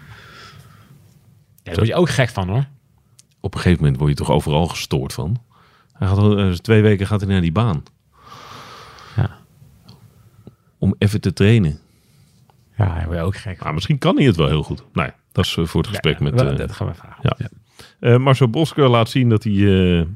daar 1.63 1.75
word 1.75 1.87
je 1.87 1.95
ook 1.95 2.09
gek 2.09 2.29
van, 2.29 2.47
hoor. 2.49 2.65
Op 3.39 3.53
een 3.53 3.59
gegeven 3.59 3.81
moment 3.83 3.99
word 3.99 4.09
je 4.11 4.17
toch 4.17 4.29
overal 4.31 4.67
gestoord 4.67 5.13
van. 5.13 5.41
Hij 5.93 6.07
gaat, 6.07 6.17
al, 6.17 6.37
eh, 6.37 6.51
twee 6.51 6.81
weken 6.81 7.07
gaat 7.07 7.21
hij 7.21 7.29
naar 7.29 7.41
die 7.41 7.51
baan. 7.51 7.83
Ja. 9.15 9.37
Om 10.77 10.95
even 10.97 11.21
te 11.21 11.33
trainen. 11.33 11.79
Ja, 12.77 12.85
daar 12.95 13.05
word 13.05 13.17
je 13.17 13.23
ook 13.23 13.35
gek 13.35 13.55
van. 13.55 13.65
Maar 13.65 13.73
misschien 13.73 13.97
kan 13.97 14.15
hij 14.17 14.25
het 14.25 14.35
wel 14.35 14.47
heel 14.47 14.63
goed. 14.63 14.83
Nou 14.93 15.07
ja, 15.07 15.15
dat 15.31 15.45
is 15.45 15.57
eh, 15.57 15.65
voor 15.65 15.81
het 15.81 15.89
gesprek 15.89 16.17
Ja, 16.17 16.23
met... 16.23 16.33
wel, 16.33 16.51
eh, 16.51 16.57
dat 16.57 16.71
gaan 16.71 16.87
we 16.87 16.93
vragen. 16.93 17.35
ja. 17.99 18.17
Marcel 18.17 18.47
Bosker 18.49 18.89
laat 18.89 19.09
zien 19.09 19.29
dat 19.29 19.43
hij 19.43 20.07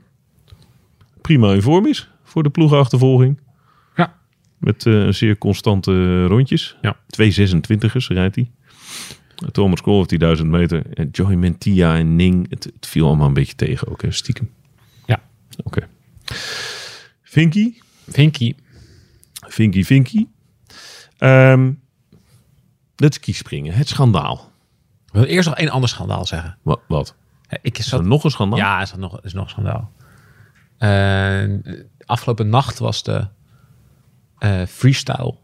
prima 1.22 1.54
in 1.54 1.62
vorm 1.62 1.86
is 1.86 2.10
voor 2.24 2.44
de 2.44 2.50
ploegenachtervolging. 2.50 3.40
Met 4.58 4.86
eh, 4.86 5.08
zeer 5.10 5.38
constante 5.38 6.26
rondjes. 6.26 6.78
Ja. 6.82 6.96
226ers 6.96 8.08
rijdt 8.08 8.36
hij. 8.36 8.52
Thomas 9.52 9.82
Krol 9.82 9.98
heeft 9.98 10.10
die 10.10 10.20
1000 10.20 10.50
meter. 10.50 10.84
En 10.94 11.10
Joy 11.12 11.34
Mentia 11.34 11.96
en 11.96 12.16
Ning. 12.16 12.50
Het, 12.50 12.64
het 12.64 12.88
viel 12.88 13.08
allemaal 13.08 13.28
een 13.28 13.34
beetje 13.34 13.56
tegen 13.56 13.88
ook, 13.88 14.02
hè, 14.02 14.12
stiekem. 14.12 14.50
Ja. 15.06 15.22
Oké. 15.64 15.88
Vinky. 17.22 17.74
Vinky. 18.08 18.56
Vinky, 19.48 19.84
Vinky. 19.84 20.28
Ehm 21.18 21.72
het 22.96 23.14
skispringen. 23.14 23.74
Het 23.74 23.88
schandaal. 23.88 24.52
Ik 25.06 25.12
wil 25.12 25.24
eerst 25.24 25.48
nog 25.48 25.58
één 25.58 25.70
ander 25.70 25.90
schandaal 25.90 26.26
zeggen. 26.26 26.58
Wat? 26.62 26.80
wat? 26.88 27.16
Ik 27.62 27.78
Is 27.78 27.92
er 27.92 28.04
nog 28.04 28.24
een 28.24 28.32
schandaal? 28.32 28.60
Ja, 28.60 28.82
is 28.82 28.92
er 28.92 29.00
nog, 29.00 29.22
is 29.22 29.34
nog 29.34 29.44
een 29.44 29.50
schandaal. 29.50 29.92
Eh, 30.78 31.74
afgelopen 32.06 32.50
nacht 32.50 32.80
was 32.80 33.04
de 33.04 33.28
eh, 34.38 34.66
freestyle 34.66 35.36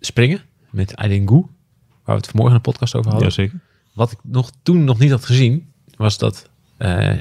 springen 0.00 0.40
met 0.70 0.96
Aiden 0.96 1.28
Gu, 1.28 1.36
waar 1.36 1.46
we 2.04 2.12
het 2.12 2.26
vanmorgen 2.26 2.56
de 2.56 2.62
podcast 2.62 2.94
over 2.94 3.10
hadden. 3.10 3.28
Jazeker. 3.28 3.60
Wat 3.92 4.12
ik 4.12 4.18
nog, 4.22 4.50
toen 4.62 4.84
nog 4.84 4.98
niet 4.98 5.10
had 5.10 5.24
gezien, 5.24 5.72
was 5.96 6.18
dat 6.18 6.50
eh 6.76 7.18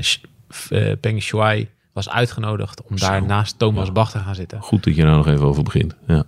eh, 0.69 0.97
Peng 0.99 1.21
Shuai 1.21 1.69
was 1.93 2.09
uitgenodigd 2.09 2.81
om 2.83 2.97
daar 2.97 3.19
Zo. 3.19 3.25
naast 3.25 3.59
Thomas 3.59 3.91
Bach 3.91 4.11
te 4.11 4.19
gaan 4.19 4.35
zitten. 4.35 4.61
Goed 4.61 4.83
dat 4.83 4.95
je 4.95 5.03
nou 5.03 5.17
nog 5.17 5.27
even 5.27 5.45
over 5.45 5.63
begint. 5.63 5.95
Ja. 6.07 6.23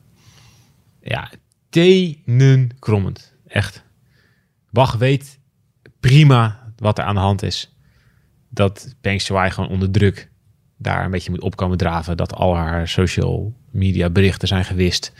Ja, 1.01 1.31
tenenkrommend. 1.69 3.33
Echt. 3.47 3.83
Bach 4.69 4.95
weet 4.95 5.39
prima 5.99 6.73
wat 6.77 6.97
er 6.97 7.03
aan 7.03 7.15
de 7.15 7.21
hand 7.21 7.43
is. 7.43 7.75
Dat 8.49 8.95
Peng 9.01 9.21
Shuai 9.21 9.51
gewoon 9.51 9.69
onder 9.69 9.91
druk 9.91 10.31
daar 10.77 11.05
een 11.05 11.11
beetje 11.11 11.29
moet 11.29 11.41
opkomen 11.41 11.77
draven. 11.77 12.17
Dat 12.17 12.33
al 12.33 12.55
haar 12.55 12.87
social 12.87 13.53
media 13.73 14.09
berichten 14.09 14.47
zijn 14.47 14.65
gewist. 14.65 15.13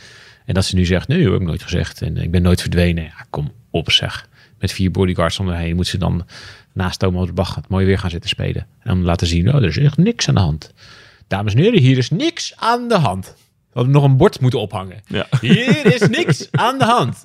En 0.44 0.54
dat 0.54 0.64
ze 0.64 0.74
nu 0.74 0.84
zegt, 0.84 1.08
nee, 1.08 1.22
dat 1.22 1.32
heb 1.32 1.40
ik 1.40 1.46
nooit 1.46 1.62
gezegd. 1.62 2.02
En 2.02 2.16
ik 2.16 2.30
ben 2.30 2.42
nooit 2.42 2.60
verdwenen. 2.60 3.04
Ja, 3.04 3.26
kom 3.30 3.52
op 3.70 3.90
zeg. 3.90 4.28
Met 4.58 4.72
vier 4.72 4.90
bodyguards 4.90 5.38
om 5.38 5.48
haar 5.48 5.58
heen 5.58 5.76
moet 5.76 5.86
ze 5.86 5.98
dan 5.98 6.26
naast 6.72 6.98
Thomas 6.98 7.32
Bach 7.32 7.54
het 7.54 7.68
mooi 7.68 7.86
weer 7.86 7.98
gaan 7.98 8.10
zitten 8.10 8.30
spelen. 8.30 8.66
En 8.80 8.88
dan 8.94 9.02
laten 9.02 9.26
zien, 9.26 9.48
oh, 9.48 9.54
er 9.54 9.64
is 9.64 9.76
echt 9.78 9.96
niks 9.96 10.28
aan 10.28 10.34
de 10.34 10.40
hand. 10.40 10.72
Dames 11.28 11.54
en 11.54 11.60
heren, 11.60 11.80
hier 11.80 11.98
is 11.98 12.10
niks 12.10 12.52
aan 12.56 12.88
de 12.88 12.98
hand. 12.98 13.34
We 13.36 13.80
hadden 13.80 13.92
nog 13.92 14.04
een 14.04 14.16
bord 14.16 14.40
moeten 14.40 14.60
ophangen. 14.60 15.00
Ja. 15.06 15.26
Hier 15.40 15.94
is 15.94 16.08
niks 16.18 16.48
aan 16.50 16.78
de 16.78 16.84
hand. 16.84 17.20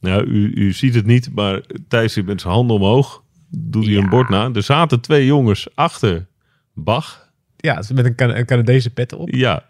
Nou, 0.00 0.24
u, 0.24 0.52
u 0.54 0.72
ziet 0.72 0.94
het 0.94 1.06
niet, 1.06 1.34
maar 1.34 1.60
Thijs 1.88 2.12
zit 2.12 2.26
met 2.26 2.40
zijn 2.40 2.52
handen 2.52 2.76
omhoog. 2.76 3.22
Doet 3.50 3.84
hij 3.84 3.92
Ja. 3.92 4.00
een 4.00 4.08
bord 4.08 4.28
na. 4.28 4.50
Er 4.52 4.62
zaten 4.62 5.00
twee 5.00 5.26
jongens 5.26 5.66
achter 5.74 6.26
Bach. 6.74 7.21
Ja, 7.62 7.82
met 7.94 8.04
een, 8.04 8.14
Can- 8.14 8.34
een 8.36 8.46
Canadese 8.46 8.90
pet 8.90 9.12
op. 9.12 9.28
Ja. 9.34 9.64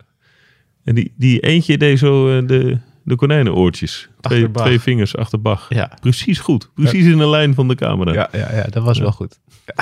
En 0.84 0.94
die, 0.94 1.12
die 1.16 1.40
eentje 1.40 1.78
deed 1.78 1.98
zo 1.98 2.38
eh, 2.38 2.46
de, 2.46 2.78
de 3.02 3.16
konijnenoortjes. 3.16 4.08
Twee, 4.20 4.50
twee 4.50 4.80
vingers 4.80 5.16
achter 5.16 5.40
Bach. 5.42 5.66
Ja. 5.68 5.96
Precies 6.00 6.38
goed. 6.38 6.70
Precies 6.74 7.04
in 7.06 7.18
de 7.18 7.28
lijn 7.28 7.54
van 7.54 7.68
de 7.68 7.74
camera. 7.74 8.12
Ja, 8.12 8.28
ja, 8.32 8.54
ja, 8.54 8.62
dat 8.62 8.82
was 8.84 8.98
wel 8.98 9.12
goed. 9.12 9.38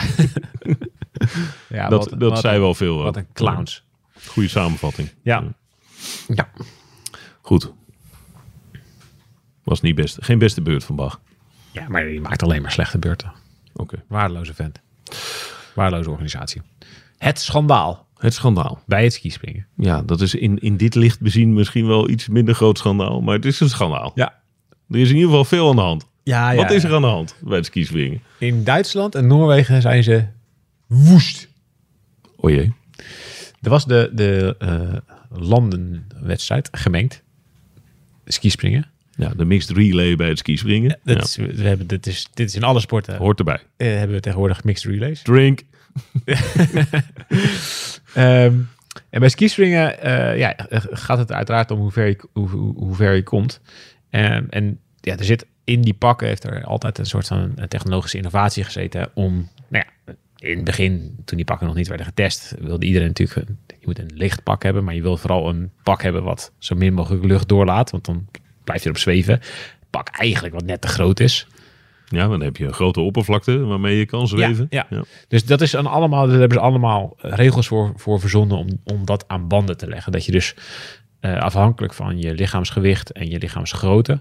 Ja, 1.69 1.89
dat 1.89 2.11
wat- 2.11 2.21
dat 2.21 2.31
wat 2.31 2.41
zei 2.41 2.55
een- 2.55 2.61
wel 2.61 2.75
veel. 2.75 3.03
Wat 3.03 3.17
een 3.17 3.27
clowns. 3.33 3.85
Goede 4.27 4.49
samenvatting. 4.49 5.09
Ja. 5.23 5.45
Ja. 6.29 6.49
Goed. 7.41 7.73
Was 9.65 9.81
niet 9.81 9.95
best. 9.95 10.17
Geen 10.21 10.39
beste 10.39 10.63
beurt 10.63 10.85
van 10.85 10.97
Bach. 10.97 11.21
ja, 11.73 11.89
maar 11.89 12.05
die 12.05 12.21
maakt 12.21 12.43
alleen 12.43 12.63
maar 12.63 12.73
slechte 12.73 12.99
beurten. 12.99 13.33
Oké. 13.73 14.03
Waardeloze 14.09 14.55
vent. 14.55 14.81
Waardeloze 15.75 16.11
organisatie. 16.11 16.63
Het 17.21 17.41
schandaal 17.41 18.07
Het 18.17 18.35
schandaal. 18.35 18.83
bij 18.87 19.03
het 19.03 19.13
skispringen. 19.13 19.67
Ja, 19.77 20.03
dat 20.03 20.21
is 20.21 20.35
in, 20.35 20.59
in 20.59 20.77
dit 20.77 20.95
licht 20.95 21.21
bezien 21.21 21.55
misschien 21.55 21.87
wel 21.87 22.09
iets 22.11 22.29
minder 22.29 22.55
groot 22.55 22.79
schandaal. 22.79 23.21
Maar 23.21 23.35
het 23.35 23.45
is 23.45 23.61
een 23.61 23.69
schandaal. 23.69 24.13
Ja. 24.15 24.35
Er 24.91 24.99
is 24.99 25.09
in 25.09 25.15
ieder 25.15 25.29
geval 25.31 25.45
veel 25.45 25.69
aan 25.71 25.77
de 25.77 25.83
hand. 25.83 26.09
Ja, 26.23 26.55
Wat 26.55 26.71
is 26.71 26.85
er 26.85 26.95
aan 26.95 27.01
de 27.03 27.07
hand 27.09 27.35
bij 27.41 27.57
het 27.57 27.67
skispringen? 27.67 28.21
In 28.39 28.65
Duitsland 28.65 29.15
en 29.15 29.27
Noorwegen 29.27 29.83
zijn 29.83 30.03
ze 30.03 30.25
woest. 30.87 31.49
O 32.37 32.51
jee. 32.51 32.73
Er 33.63 33.71
was 33.71 33.85
de, 33.87 34.11
de 34.15 34.55
eh, 34.59 35.17
landenwedstrijd 35.41 36.69
gemengd. 36.73 37.23
Skispringen. 38.25 38.91
Ja, 39.17 39.33
de 39.37 39.45
mixed 39.45 39.77
relay 39.77 40.17
bij 40.17 40.29
het 40.29 40.39
skispringen. 40.39 40.99
Dat 41.05 41.17
Ja, 41.17 41.23
is, 41.23 41.37
we 41.57 41.63
hebben, 41.63 41.87
dit, 41.87 42.07
is, 42.07 42.29
dit 42.35 42.49
is 42.49 42.55
in 42.55 42.63
alle 42.65 42.81
sporten. 42.81 43.17
hoort 43.17 43.39
erbij. 43.39 43.59
eh, 43.77 43.89
hebben 43.89 44.17
we 44.17 44.23
tegenwoordig 44.23 44.65
mixed 44.65 44.91
relays. 44.93 45.23
Drink. 45.23 45.63
Ehm, 48.15 48.55
en 49.11 49.21
bij 49.21 49.29
skispringen 49.29 50.01
eh, 50.03 50.39
ja, 50.39 50.55
gaat 50.91 51.19
het 51.19 51.33
uiteraard 51.33 51.71
om 51.71 51.79
hoe 51.79 51.91
ver 51.91 52.07
je, 52.07 52.19
hoe, 52.33 52.49
hoe, 52.49 52.75
hoe 52.75 52.95
ver 52.95 53.15
je 53.15 53.23
komt. 53.23 53.61
Ehm, 54.11 54.45
en 54.49 54.81
ja, 55.01 55.17
er 55.17 55.25
zit 55.25 55.47
in 55.65 55.83
die 55.83 55.95
pakken 55.95 56.27
heeft 56.27 56.45
er 56.45 56.65
altijd 56.65 56.99
een 56.99 57.07
soort 57.07 57.27
van 57.27 57.55
technologische 57.69 58.17
innovatie 58.17 58.65
gezeten 58.65 59.11
om, 59.15 59.49
nou 59.69 59.85
ja, 59.85 60.15
in 60.41 60.57
het 60.57 60.65
begin, 60.65 61.17
toen 61.25 61.37
die 61.37 61.47
pakken 61.47 61.67
nog 61.67 61.77
niet 61.77 61.89
werden 61.89 62.07
getest, 62.07 62.55
wilde 62.61 62.87
iedereen 62.87 63.07
natuurlijk, 63.07 63.49
een, 63.49 63.59
je 63.67 63.87
moet 63.87 63.99
een 63.99 64.11
licht 64.15 64.43
pak 64.43 64.63
hebben, 64.63 64.85
maar 64.85 64.95
je 64.95 65.03
wil 65.03 65.17
vooral 65.17 65.49
een 65.49 65.71
pak 65.83 66.03
hebben 66.03 66.23
wat 66.23 66.53
zo 66.59 66.75
min 66.75 66.95
mogelijk 66.95 67.25
lucht 67.25 67.49
doorlaat, 67.49 67.91
want 67.91 68.05
dan 68.05 68.27
blijf 68.65 68.83
je 68.83 68.89
erop 68.89 69.01
zweven. 69.01 69.41
Pak 69.91 70.09
eigenlijk 70.09 70.55
wat 70.55 70.65
net 70.65 70.81
te 70.81 70.89
groot 70.89 71.21
is. 71.21 71.47
Ja, 72.13 72.29
dan 72.29 72.41
heb 72.43 72.57
je 72.57 72.67
een 72.67 72.73
grote 72.73 73.01
oppervlakte 73.01 73.59
waarmee 73.59 73.97
je 73.99 74.07
kan 74.07 74.29
zweven. 74.29 74.67
Ja, 74.71 74.87
Dus 75.29 75.45
dat 75.45 75.61
is 75.61 75.71
dan 75.71 75.87
allemaal, 75.87 76.27
daar 76.29 76.39
hebben 76.39 76.59
ze 76.59 76.65
allemaal 76.65 77.17
regels 77.19 77.67
voor, 77.67 77.93
voor 77.97 78.21
verzonnen 78.21 78.57
om, 78.59 78.69
om 78.85 79.05
dat 79.05 79.25
aan 79.29 79.49
banden 79.49 79.77
te 79.77 79.87
leggen. 79.89 80.13
Dat 80.13 80.25
je 80.25 80.33
dus 80.33 80.55
eh, 81.21 81.37
afhankelijk 81.37 81.95
van 81.95 82.19
je 82.19 82.35
lichaamsgewicht 82.35 83.13
en 83.13 83.31
je 83.31 83.39
lichaamsgrootte, 83.39 84.21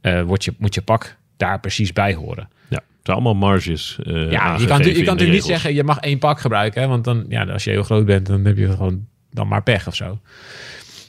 eh, 0.00 0.22
wordt 0.22 0.44
je, 0.44 0.54
moet 0.58 0.74
je 0.74 0.82
pak 0.82 1.16
daar 1.36 1.60
precies 1.60 1.92
bij 1.92 2.14
horen. 2.14 2.48
Ja, 2.68 2.76
het 2.76 2.84
zijn 3.02 3.16
allemaal 3.16 3.34
marges. 3.50 3.98
eh, 4.02 4.30
Ja, 4.30 4.56
je 4.58 4.66
kan, 4.66 4.78
je 4.78 4.84
kan 4.84 5.04
natuurlijk 5.04 5.30
niet 5.32 5.44
zeggen, 5.44 5.74
je 5.74 5.84
mag 5.84 5.98
één 5.98 6.18
pak 6.18 6.40
gebruiken. 6.40 6.82
Hè, 6.82 6.88
want 6.88 7.04
dan, 7.04 7.24
ja, 7.28 7.44
als 7.44 7.64
je 7.64 7.70
heel 7.70 7.82
groot 7.82 8.04
bent, 8.06 8.26
dan 8.26 8.44
heb 8.44 8.56
je 8.56 8.70
gewoon 8.70 9.06
dan 9.30 9.48
maar 9.48 9.62
pech 9.62 9.86
of 9.86 9.94
zo. 9.94 10.18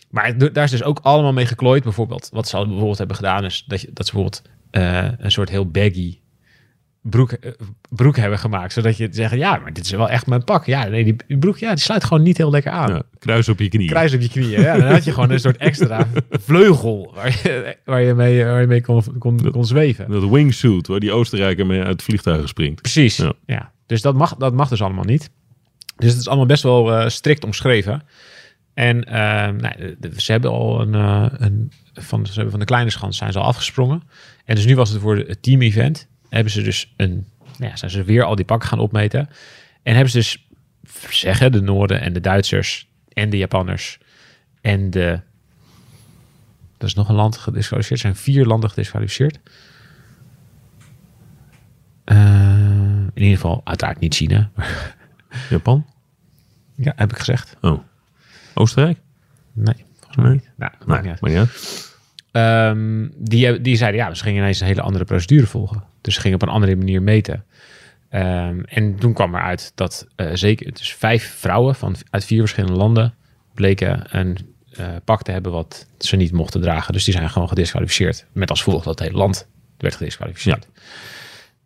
Maar 0.09 0.37
daar 0.53 0.63
is 0.63 0.71
dus 0.71 0.83
ook 0.83 0.99
allemaal 1.01 1.33
mee 1.33 1.45
geklooid. 1.45 1.83
Bijvoorbeeld, 1.83 2.29
wat 2.31 2.47
ze 2.47 2.57
al 2.57 2.65
bijvoorbeeld 2.65 2.97
hebben 2.97 3.15
gedaan, 3.15 3.45
is 3.45 3.63
dat, 3.67 3.81
je, 3.81 3.89
dat 3.93 4.05
ze 4.05 4.11
bijvoorbeeld 4.13 4.41
eh, 4.71 5.08
een 5.17 5.32
soort 5.32 5.49
heel 5.49 5.71
baggy 5.71 6.19
broek, 7.10 7.32
eh, 7.32 7.51
broek 7.89 8.15
hebben 8.15 8.39
gemaakt. 8.39 8.73
Zodat 8.73 8.97
je 8.97 9.08
zegt, 9.12 9.34
ja, 9.34 9.58
maar 9.58 9.73
dit 9.73 9.86
is 9.86 9.91
wel 9.91 10.10
echt 10.10 10.27
mijn 10.27 10.43
pak. 10.43 10.65
Ja, 10.65 10.88
nee, 10.88 11.03
die, 11.03 11.15
die 11.27 11.38
broek, 11.38 11.58
ja, 11.58 11.69
die 11.69 11.84
sluit 11.84 12.03
gewoon 12.03 12.23
niet 12.23 12.38
heel 12.38 12.49
lekker 12.49 12.71
aan. 12.71 12.89
Ja, 12.89 13.01
kruis 13.19 13.49
op 13.49 13.60
je 13.60 13.69
knieën. 13.69 13.89
Kruis 13.89 14.13
op 14.13 14.21
je 14.21 14.30
knieën. 14.30 14.62
Ja, 14.62 14.77
dan 14.77 14.88
had 14.88 15.03
je 15.03 15.13
gewoon 15.13 15.32
een 15.32 15.39
soort 15.39 15.58
extra 15.58 16.08
vleugel 16.30 17.12
waar 17.15 17.39
je, 17.43 17.77
waar 17.86 18.01
je 18.01 18.13
mee, 18.13 18.43
waar 18.43 18.62
je 18.62 18.67
mee 18.67 18.82
kon, 18.82 19.03
kon, 19.17 19.51
kon 19.51 19.65
zweven. 19.65 20.12
Dat 20.12 20.30
wingsuit 20.30 20.88
waar 20.88 20.99
die 20.99 21.12
Oostenrijker 21.12 21.65
mee 21.65 21.82
uit 21.82 22.03
vliegtuigen 22.03 22.47
springt. 22.47 22.82
Precies. 22.82 23.17
Ja. 23.17 23.34
Ja. 23.45 23.71
Dus 23.86 24.01
dat 24.01 24.15
mag, 24.15 24.36
dat 24.36 24.53
mag 24.53 24.69
dus 24.69 24.82
allemaal 24.82 25.03
niet. 25.03 25.30
Dus 25.95 26.12
het 26.12 26.19
is 26.19 26.27
allemaal 26.27 26.45
best 26.45 26.63
wel 26.63 26.93
eh, 26.93 27.10
strikt 27.10 27.43
omschreven. 27.43 28.03
En 28.73 28.99
nou, 29.58 29.95
ze 30.17 30.32
hebben 30.32 30.51
al 30.51 30.82
een, 30.82 30.93
een 31.43 31.71
van, 31.99 32.25
ze 32.25 32.31
hebben 32.33 32.51
van 32.51 32.60
de 32.60 32.65
kleine 32.65 32.89
schans 32.89 33.17
zijn 33.17 33.31
ze 33.31 33.39
al 33.39 33.45
afgesprongen. 33.45 34.03
En 34.45 34.55
dus 34.55 34.65
nu 34.65 34.75
was 34.75 34.89
het 34.89 35.01
voor 35.01 35.17
het 35.17 35.41
team 35.41 35.62
event. 35.62 36.07
Hebben 36.29 36.51
ze 36.51 36.62
dus 36.62 36.93
een, 36.97 37.25
nou 37.57 37.71
ja, 37.71 37.75
zijn 37.75 37.91
ze 37.91 38.03
weer 38.03 38.23
al 38.23 38.36
die 38.36 38.45
pakken 38.45 38.69
gaan 38.69 38.79
opmeten. 38.79 39.29
En 39.83 39.93
hebben 39.93 40.12
ze 40.12 40.17
dus 40.17 40.47
zeggen 41.10 41.51
de 41.51 41.62
Noorden 41.62 42.01
en 42.01 42.13
de 42.13 42.19
Duitsers 42.21 42.88
en 43.13 43.29
de 43.29 43.38
Japanners 43.38 43.97
en 44.62 44.89
de 44.89 45.19
dat 46.77 46.89
is 46.89 46.95
nog 46.95 47.10
een 47.10 47.15
land 47.15 47.38
gedisqualificeerd. 47.38 47.99
Er 48.03 48.05
zijn 48.13 48.23
vier 48.23 48.45
landen 48.45 48.69
gedisqualificeerd. 48.69 49.39
Eh, 52.03 52.17
in 53.13 53.23
ieder 53.23 53.36
geval, 53.36 53.62
uiteraard 53.63 53.99
niet 53.99 54.15
China. 54.15 54.49
Japan? 55.49 55.86
ja, 56.75 56.93
heb 56.95 57.12
ik 57.12 57.17
gezegd. 57.17 57.55
Oh. 57.62 57.79
Oostenrijk? 58.53 58.99
Nee, 59.53 59.86
volgens 59.95 60.15
mij 60.15 60.25
Nee. 60.25 60.33
niet. 60.33 60.49
Nou, 60.55 60.71
Nee, 61.03 61.15
maar 61.19 61.29
niet 61.29 61.38
uit. 61.38 61.87
Ehm, 62.38 63.08
die, 63.15 63.62
die 63.62 63.76
zeiden, 63.76 64.00
ja, 64.00 64.13
ze 64.13 64.23
gingen 64.23 64.41
ineens 64.41 64.60
een 64.60 64.67
hele 64.67 64.82
andere 64.82 65.06
procedure 65.06 65.45
volgen. 65.45 65.84
Dus 66.02 66.13
ze 66.13 66.21
gingen 66.21 66.36
op 66.36 66.47
een 66.47 66.54
andere 66.54 66.76
manier 66.76 67.02
meten. 67.02 67.45
Ehm, 68.10 68.60
en 68.65 68.95
toen 68.95 69.13
kwam 69.13 69.36
eruit 69.36 69.71
dat 69.76 70.08
eh, 70.15 70.30
zeker 70.34 70.73
dus 70.73 70.93
vijf 70.93 71.36
vrouwen 71.39 71.76
van, 71.76 71.95
uit 72.10 72.26
vier 72.26 72.39
verschillende 72.39 72.78
landen 72.78 73.13
bleken 73.54 74.17
een 74.17 74.38
eh, 74.71 74.88
pak 75.04 75.23
te 75.23 75.32
hebben 75.32 75.52
wat 75.52 75.88
ze 75.97 76.15
niet 76.15 76.32
mochten 76.32 76.62
dragen. 76.62 76.93
Dus 76.93 77.04
die 77.04 77.13
zijn 77.13 77.30
gewoon 77.30 77.47
gedisqualificeerd. 77.47 78.26
Met 78.32 78.50
als 78.50 78.62
gevolg 78.62 78.84
dat 78.84 79.00
het 79.00 79.08
hele 79.08 79.19
land 79.19 79.47
werd 79.78 79.95
gedisqualificeerd. 79.95 80.67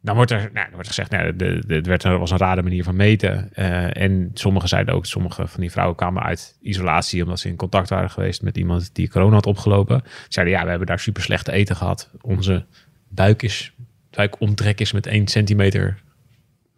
Dan 0.03 0.15
wordt 0.15 0.31
er, 0.31 0.37
nou, 0.37 0.53
dan 0.53 0.73
wordt 0.73 0.87
er 0.87 0.93
gezegd, 0.93 1.11
nou, 1.11 1.35
de, 1.35 1.63
de, 1.67 1.75
het 1.75 1.85
werd, 1.85 2.03
er 2.03 2.19
was 2.19 2.31
een 2.31 2.37
rare 2.37 2.61
manier 2.61 2.83
van 2.83 2.95
meten. 2.95 3.53
Eh, 3.53 4.01
en 4.01 4.31
sommigen 4.33 4.69
zeiden 4.69 4.93
ook, 4.93 5.05
sommige 5.05 5.47
van 5.47 5.61
die 5.61 5.71
vrouwen 5.71 5.95
kwamen 5.95 6.23
uit 6.23 6.57
isolatie 6.61 7.23
omdat 7.23 7.39
ze 7.39 7.47
in 7.47 7.55
contact 7.55 7.89
waren 7.89 8.09
geweest 8.09 8.41
met 8.41 8.57
iemand 8.57 8.95
die 8.95 9.09
corona 9.09 9.33
had 9.33 9.45
opgelopen. 9.45 10.03
Zeiden, 10.27 10.55
ja, 10.55 10.63
we 10.63 10.69
hebben 10.69 10.87
daar 10.87 10.99
super 10.99 11.23
slecht 11.23 11.45
te 11.45 11.51
eten 11.51 11.75
gehad. 11.75 12.09
Onze 12.21 12.65
buik 13.07 13.41
is, 13.41 13.73
buikomtrek 14.09 14.79
is 14.79 14.91
met 14.91 15.05
1 15.05 15.27
centimeter 15.27 16.01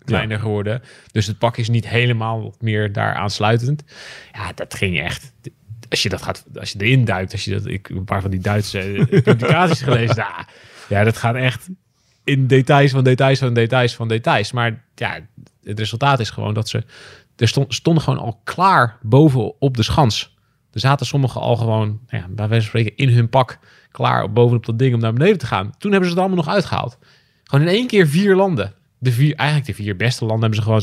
kleiner 0.06 0.40
geworden. 0.40 0.82
Dus 1.12 1.28
het 1.28 1.38
pak 1.38 1.58
is 1.58 1.70
niet 1.70 1.88
helemaal 1.88 2.56
meer 2.60 2.92
daar 2.92 3.14
aansluitend. 3.14 3.84
Ja, 4.32 4.52
dat 4.56 4.74
ging 4.74 5.00
echt. 5.00 5.34
Als 5.90 6.04
je 6.04 6.10
dat 6.10 6.22
gaat, 6.22 6.46
als 6.56 6.72
je 6.72 6.80
erin 6.80 7.06
duikt, 7.06 7.32
als 7.32 7.44
je 7.44 7.52
dat, 7.52 7.66
ik 7.66 7.90
een 7.90 8.04
paar 8.04 8.22
van 8.22 8.32
die 8.32 8.40
Duitse 8.40 9.08
publicaties 9.24 9.82
gelezen, 9.82 10.16
ja, 10.16 10.48
ja, 10.90 11.04
dat 11.04 11.18
gaat 11.18 11.36
echt 11.36 11.70
in 12.24 12.48
details 12.48 12.92
van 12.92 13.04
details 13.04 13.40
van 13.40 13.54
details 13.54 13.96
van 13.96 14.08
details. 14.08 14.52
Maar 14.52 14.84
ja, 14.96 15.20
het 15.64 15.80
resultaat 15.80 16.20
is 16.20 16.30
gewoon 16.30 16.54
dat 16.54 16.70
ze 16.70 16.84
er 17.36 17.48
stond, 17.48 17.74
stonden 17.74 18.04
gewoon 18.04 18.20
al 18.20 18.42
klaar 18.44 18.98
boven 19.02 19.62
op 19.62 19.78
de 19.78 19.84
schans. 19.84 20.36
Er 20.72 20.80
zaten 20.80 21.06
sommigen 21.06 21.42
al 21.42 21.56
gewoon, 21.56 22.00
nou 22.08 22.24
ja, 22.24 22.30
bij 22.30 22.48
wijze 22.48 22.70
van 22.70 22.80
spreken, 22.80 23.06
in 23.06 23.14
hun 23.14 23.30
pak 23.30 23.60
klaar 23.92 24.32
bovenop 24.32 24.66
dat 24.66 24.80
ding 24.80 24.94
om 24.94 25.00
naar 25.00 25.14
beneden 25.14 25.38
te 25.38 25.46
gaan. 25.46 25.74
Toen 25.78 25.92
hebben 25.92 26.10
ze 26.10 26.16
het 26.16 26.26
allemaal 26.26 26.44
nog 26.46 26.54
uitgehaald. 26.54 26.98
Gewoon 27.44 27.68
in 27.68 27.74
één 27.74 27.88
keer 27.88 28.08
vier 28.08 28.36
landen. 28.36 28.74
De 28.98 29.12
vier, 29.12 29.36
eigenlijk 29.36 29.68
de 29.68 29.84
vier 29.84 29.96
beste 29.96 30.26
landen 30.26 30.42
hebben 30.42 30.60
ze 30.60 30.66
gewoon 30.66 30.82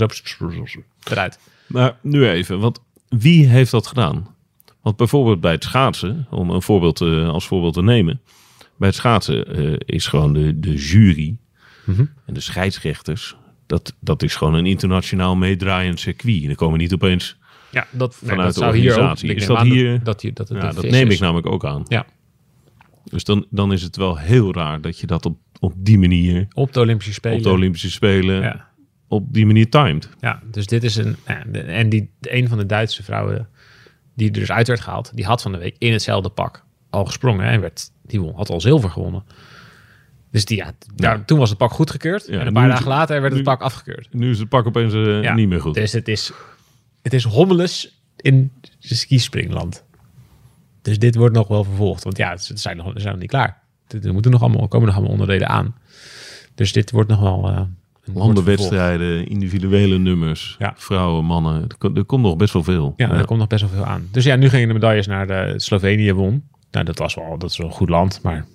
zo 0.68 0.80
eruit. 1.04 1.38
Maar 1.66 1.96
nu 2.00 2.28
even, 2.28 2.60
want 2.60 2.80
wie 3.08 3.46
heeft 3.46 3.70
dat 3.70 3.86
gedaan? 3.86 4.34
Want 4.80 4.96
bijvoorbeeld 4.96 5.40
bij 5.40 5.52
het 5.52 5.64
schaatsen, 5.64 6.26
om 6.30 6.50
een 6.50 6.62
voorbeeld 6.62 7.00
eh, 7.00 7.28
als 7.28 7.46
voorbeeld 7.46 7.74
te 7.74 7.82
nemen. 7.82 8.20
Bij 8.80 8.88
het 8.88 8.96
schaatsen 8.98 9.46
eh, 9.46 9.74
is 9.96 10.06
gewoon 10.06 10.32
de, 10.32 10.60
de 10.60 10.74
jury 10.74 11.36
Mhm. 11.84 12.04
en 12.26 12.34
de 12.34 12.40
scheidsrechters. 12.40 13.36
Dat, 13.66 13.96
dat 14.00 14.22
is 14.22 14.36
gewoon 14.36 14.54
een 14.54 14.66
internationaal 14.66 15.36
meedraaiend 15.36 16.00
circuit. 16.00 16.44
Er 16.48 16.54
komen 16.54 16.78
niet 16.78 16.94
opeens. 16.94 17.38
Ja, 17.70 17.86
dat, 17.90 18.16
nee, 18.20 18.30
Vanuit 18.30 18.46
dat 18.46 18.54
de 18.54 18.60
zou 18.60 18.76
hier 18.76 18.90
ook. 18.92 18.96
organisatie. 18.98 19.34
Is 19.34 19.46
dat 19.46 19.60
hier- 19.62 20.02
Dat, 20.04 20.22
je, 20.22 20.32
dat 20.32 20.48
het 20.48 20.62
Ja, 20.62 20.72
dat 20.72 20.84
neem 20.90 21.08
is. 21.08 21.14
ik 21.14 21.20
namelijk 21.20 21.46
ook 21.46 21.64
aan. 21.64 21.82
Ja, 21.88 22.06
Dus 23.04 23.24
dan, 23.24 23.46
dan 23.50 23.72
is 23.72 23.82
het 23.82 23.96
wel 23.96 24.16
heel 24.18 24.54
raar 24.54 24.80
dat 24.80 24.98
je 24.98 25.06
dat 25.06 25.26
op, 25.26 25.38
op 25.60 25.72
die 25.76 25.98
manier, 25.98 26.46
op 26.52 26.72
de 26.72 26.80
Olympische 26.80 27.12
Spelen. 27.12 27.36
op 27.36 27.42
de 27.42 27.50
Olympische 27.50 27.90
Spelen, 27.90 28.42
Ja. 28.42 28.68
op 29.08 29.32
die 29.32 29.46
manier 29.46 29.70
timed. 29.70 30.08
Ja, 30.20 30.42
dus 30.50 30.66
dit 30.66 30.84
is 30.84 30.96
een. 30.96 31.16
en 31.52 31.88
die, 31.88 32.10
een 32.20 32.48
van 32.48 32.58
de 32.58 32.66
Duitse 32.66 33.02
vrouwen 33.02 33.48
die 34.14 34.26
er 34.26 34.32
dus 34.34 34.50
uit 34.50 34.66
werd 34.68 34.80
gehaald, 34.80 35.10
die 35.14 35.24
had 35.24 35.42
van 35.42 35.52
de 35.52 35.58
week 35.58 35.76
in 35.78 35.92
hetzelfde 35.92 36.28
pak 36.28 36.64
al 36.90 37.04
gesprongen 37.04 37.44
hè, 37.46 37.50
en 37.52 37.60
werd, 37.60 37.90
die 38.10 38.20
won, 38.20 38.34
had 38.34 38.50
al 38.50 38.60
zilver 38.60 38.90
gewonnen. 38.90 39.22
Dus 40.30 40.44
die, 40.44 40.56
ja, 40.56 40.72
daar, 40.94 41.24
toen 41.24 41.38
was 41.38 41.48
het 41.48 41.58
pak 41.58 41.70
goedgekeurd. 41.72 42.26
Ja, 42.26 42.40
en 42.40 42.46
een 42.46 42.52
paar 42.52 42.68
dagen 42.68 42.88
later 42.88 43.20
werd 43.20 43.32
het 43.32 43.42
nu- 43.42 43.48
pak 43.48 43.60
afgekeurd. 43.60 44.08
Nu 44.10 44.30
is 44.30 44.38
het 44.38 44.48
pak 44.48 44.66
opeens 44.66 44.92
eh, 44.92 45.22
Ja, 45.22 45.34
niet 45.34 45.48
meer 45.48 45.60
goed. 45.60 45.74
Dus 45.74 45.92
het 45.92 46.08
is, 46.08 46.32
het 47.02 47.12
is 47.12 47.24
hommeles 47.24 48.00
in 48.16 48.52
skispringland. 48.78 49.84
Dus 50.82 50.98
dit 50.98 51.14
wordt 51.14 51.34
nog 51.34 51.48
wel 51.48 51.64
vervolgd. 51.64 52.04
Want 52.04 52.16
ja, 52.16 52.36
ze 52.36 52.56
zijn 52.56 52.76
nog, 52.76 52.86
ze 52.94 53.00
zijn 53.00 53.12
nog 53.12 53.20
niet 53.20 53.30
klaar. 53.30 53.62
Er 54.02 54.12
moeten 54.12 54.30
nog 54.30 54.42
allemaal, 54.42 54.68
komen 54.68 54.86
nog 54.86 54.96
allemaal 54.96 55.12
onderdelen 55.12 55.48
aan. 55.48 55.74
Dus 56.54 56.72
dit 56.72 56.90
wordt 56.90 57.08
nog 57.10 57.20
wel... 57.20 57.68
Landenwedstrijden, 58.14 59.26
individuele 59.28 59.98
nummers, 59.98 60.56
Ja. 60.58 60.72
vrouwen, 60.76 61.24
mannen. 61.24 61.66
Er, 61.78 61.90
er 61.94 62.04
komt 62.04 62.22
nog 62.22 62.36
best 62.36 62.52
wel 62.52 62.62
veel. 62.62 62.94
Ja, 62.96 63.10
er 63.10 63.24
komt 63.24 63.38
nog 63.38 63.48
best 63.48 63.60
wel 63.60 63.70
veel 63.70 63.84
aan. 63.84 64.08
Dus 64.10 64.24
ja, 64.24 64.36
nu 64.36 64.48
gingen 64.48 64.68
de 64.68 64.74
medailles 64.74 65.06
naar 65.06 65.26
de 65.26 65.52
Slovenië 65.56 66.12
won. 66.12 66.48
Nou, 66.70 66.84
dat 66.84 66.98
was 66.98 67.14
wel, 67.14 67.38
dat 67.38 67.50
is 67.50 67.56
wel 67.58 67.66
een 67.66 67.72
goed 67.72 67.88
land, 67.88 68.22
maar 68.22 68.46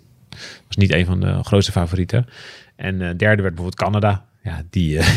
was 0.67 0.75
niet 0.75 0.91
een 0.93 1.05
van 1.05 1.19
de 1.19 1.43
grootste 1.43 1.71
favorieten. 1.71 2.27
En 2.75 3.01
eh, 3.01 3.07
derde 3.17 3.41
werd 3.41 3.55
bijvoorbeeld 3.55 3.75
Canada. 3.75 4.25
ja, 4.43 4.63
die, 4.69 4.97
eh, 4.99 5.07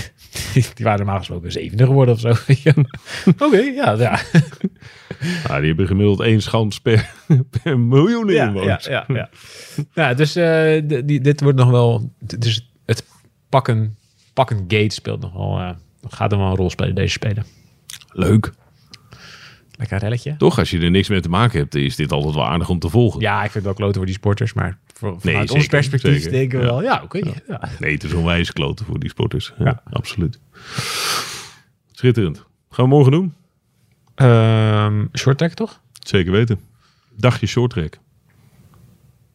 die, 0.52 0.66
die 0.74 0.84
waren 0.84 0.98
normaal 0.98 1.18
gesproken 1.18 1.52
zevende 1.52 1.84
geworden 1.84 2.14
of 2.14 2.20
zo. 2.20 2.28
Oké, 3.46 3.56
ja, 3.58 3.92
ja. 4.08 4.20
Nou, 5.46 5.58
die 5.58 5.68
hebben 5.68 5.86
gemiddeld 5.86 6.20
één 6.20 6.42
schans 6.42 6.80
per, 6.80 7.14
per 7.62 7.78
miljoen 7.78 8.28
Ja, 8.28 8.46
inwoners. 8.46 8.84
ja, 8.84 9.04
ja, 9.08 9.14
ja. 9.14 9.28
ja 9.94 10.14
dus 10.14 10.36
eh, 10.36 10.76
d- 10.78 11.08
die, 11.08 11.20
dit 11.20 11.40
wordt 11.40 11.58
nog 11.58 11.70
wel... 11.70 12.12
Dus 12.18 12.70
het 12.86 13.04
pakken, 13.48 13.96
pakken 14.32 14.58
gate 14.68 14.94
speelt 14.94 15.20
nog 15.20 15.32
wel... 15.32 15.74
gaat 16.08 16.32
er 16.32 16.38
wel 16.38 16.46
een 16.50 16.56
rol 16.56 16.70
spelen, 16.70 16.94
deze 16.94 17.12
spelen. 17.12 17.44
Leuk. 18.12 18.52
Lekker 19.78 19.98
relletje. 19.98 20.36
Toch, 20.36 20.58
als 20.58 20.70
je 20.70 20.80
er 20.80 20.90
niks 20.90 21.08
mee 21.08 21.20
te 21.20 21.28
maken 21.28 21.58
hebt, 21.58 21.74
is 21.74 21.96
dit 21.96 22.12
altijd 22.12 22.34
wel 22.34 22.46
aardig 22.46 22.68
om 22.68 22.78
te 22.78 22.88
volgen. 22.88 23.20
Ja, 23.20 23.36
ik 23.36 23.40
vind 23.50 23.54
het 23.54 23.64
wel 23.64 23.74
kloten 23.74 23.96
voor 23.96 24.06
die 24.06 24.14
sporters, 24.14 24.52
maar 24.52 24.78
voor, 24.94 25.20
vanuit 25.20 25.40
ons 25.50 25.62
zeker, 25.62 25.68
perspectief 25.68 26.14
zeker. 26.14 26.30
denken 26.30 26.58
we 26.58 26.64
Ja. 26.64 26.70
wel, 26.70 26.82
ja, 26.82 27.02
oké. 27.02 27.18
ja. 27.48 27.68
Nee, 27.78 27.92
het 27.92 28.04
is 28.04 28.12
onwijs 28.12 28.52
kloten 28.52 28.86
voor 28.86 28.98
die 28.98 29.08
sporters. 29.10 29.52
Ja, 29.58 29.82
absoluut. 29.90 30.38
Schitterend. 31.92 32.44
Gaan 32.70 32.84
we 32.84 32.90
morgen 32.90 33.12
doen? 33.12 33.34
Ehm 34.14 35.04
short 35.14 35.38
track 35.38 35.52
toch? 35.52 35.80
Zeker 35.92 36.32
weten. 36.32 36.60
Dagje 37.16 37.46
short 37.46 37.70
track. 37.70 37.98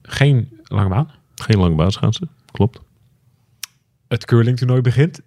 Geen 0.01 0.59
lange 0.63 0.89
baan. 0.89 1.09
Geen 1.35 1.57
lange 1.57 1.75
baanschaatsen. 1.75 2.29
Klopt. 2.51 2.79
Het 4.07 4.25
curling 4.25 4.57
toernooi 4.57 4.81
begint. 4.81 5.21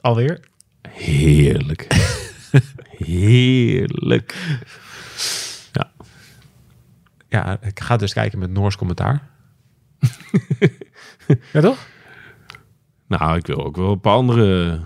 Alweer. 0.00 0.40
Heerlijk. 0.88 1.86
Heerlijk. 3.04 4.34
Ja. 5.72 5.90
Ja, 7.28 7.58
ik 7.62 7.80
ga 7.80 7.96
dus 7.96 8.12
kijken 8.12 8.38
met 8.38 8.50
Noors 8.50 8.76
commentaar. 8.76 9.28
ja, 11.52 11.60
toch? 11.60 11.86
Nou, 13.06 13.36
ik 13.36 13.46
wil 13.46 13.64
ook 13.64 13.76
wel 13.76 13.92
een 13.92 14.00
paar 14.00 14.14
andere 14.14 14.80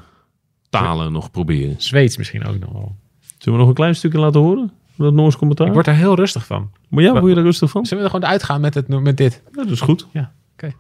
talen 0.71 1.13
nog 1.13 1.31
proberen. 1.31 1.75
Zweeds 1.79 2.17
misschien 2.17 2.47
ook 2.47 2.59
nog 2.59 2.73
wel. 2.73 2.97
Zullen 3.39 3.59
we 3.59 3.65
nog 3.65 3.69
een 3.69 3.75
klein 3.75 3.95
stukje 3.95 4.19
laten 4.19 4.41
horen? 4.41 4.73
Dat 4.97 5.13
Noors 5.13 5.37
commentaar? 5.37 5.67
Ik 5.67 5.73
word 5.73 5.87
er 5.87 5.95
heel 5.95 6.15
rustig 6.15 6.47
van. 6.47 6.71
Maar 6.89 7.03
ja, 7.03 7.13
word 7.13 7.33
je 7.33 7.39
er 7.39 7.43
rustig 7.43 7.71
van? 7.71 7.87
Zullen 7.87 8.05
we 8.05 8.11
er 8.11 8.15
gewoon 8.15 8.31
uitgaan 8.31 8.61
met, 8.61 8.75
het, 8.75 8.89
met 8.89 9.17
dit? 9.17 9.43
Ja, 9.53 9.63
dat 9.63 9.73
is 9.73 9.81
goed. 9.81 10.07
Ja, 10.13 10.33
oké. 10.53 10.73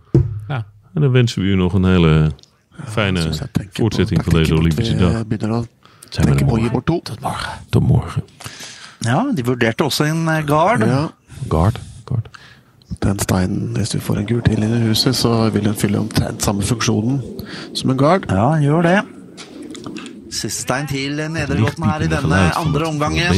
Nou, 0.48 0.62
En 0.94 1.00
dan 1.00 1.10
wensen 1.10 1.42
we 1.42 1.48
u 1.48 1.54
nog 1.54 1.72
een 1.72 1.84
hele 1.84 2.30
fijne 2.84 3.32
voortzetting 3.70 4.24
van 4.24 4.32
deze 4.32 4.54
Olympische 4.54 4.96
dag. 4.96 5.24
Er 6.18 6.28
tenke 6.30 6.46
på 6.46 6.58
bort 6.72 6.86
to. 6.86 7.00
Tot 7.04 7.20
morgen. 7.22 7.64
Tot 7.72 7.82
morgen. 7.82 8.22
Ja, 9.04 9.22
de 9.36 9.44
vurderte 9.44 9.84
også 9.84 10.04
en 10.08 10.28
eh, 10.28 10.44
gard. 10.46 10.80
Ja, 10.86 11.06
Gard. 11.50 11.80
Guard. 12.06 12.28
den 13.02 13.18
steinen, 13.18 13.76
hvis 13.76 13.90
du 13.90 13.98
får 14.00 14.20
en 14.20 14.26
gul 14.26 14.42
til 14.42 14.62
inn 14.62 14.76
i 14.76 14.80
huset, 14.86 15.16
så 15.16 15.50
vil 15.50 15.64
den 15.64 15.74
fylle 15.74 15.98
omtrent 15.98 16.42
samme 16.44 16.62
funksjonen 16.62 17.18
som 17.74 17.90
en 17.90 17.98
guard. 17.98 18.28
Ja, 18.30 18.54
gjør 18.62 18.82
det. 18.86 19.00
Siste 20.30 20.62
stein 20.62 20.86
til 20.90 21.18
Nedregåten 21.30 21.84
her 21.84 22.04
i 22.06 22.08
denne 22.10 22.40
andre 22.58 22.86
omgangen. 22.86 23.34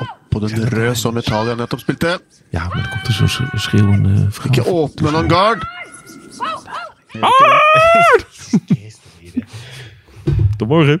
Oppå 0.00 0.40
den 0.46 0.66
røde 0.72 0.94
som 0.96 1.18
Italia 1.18 1.54
nettopp 1.54 1.84
spilte. 1.84 2.18
Ja, 2.52 2.66
men 2.72 2.82
det 2.82 2.90
kom 2.92 3.04
til 3.06 3.28
å 3.28 3.60
skrive 3.60 3.94
en. 3.94 4.30
Ikke 4.50 4.66
åpne 4.72 5.12
noen 5.12 5.30
guard! 5.30 5.64
До 10.58 10.66
може! 10.66 11.00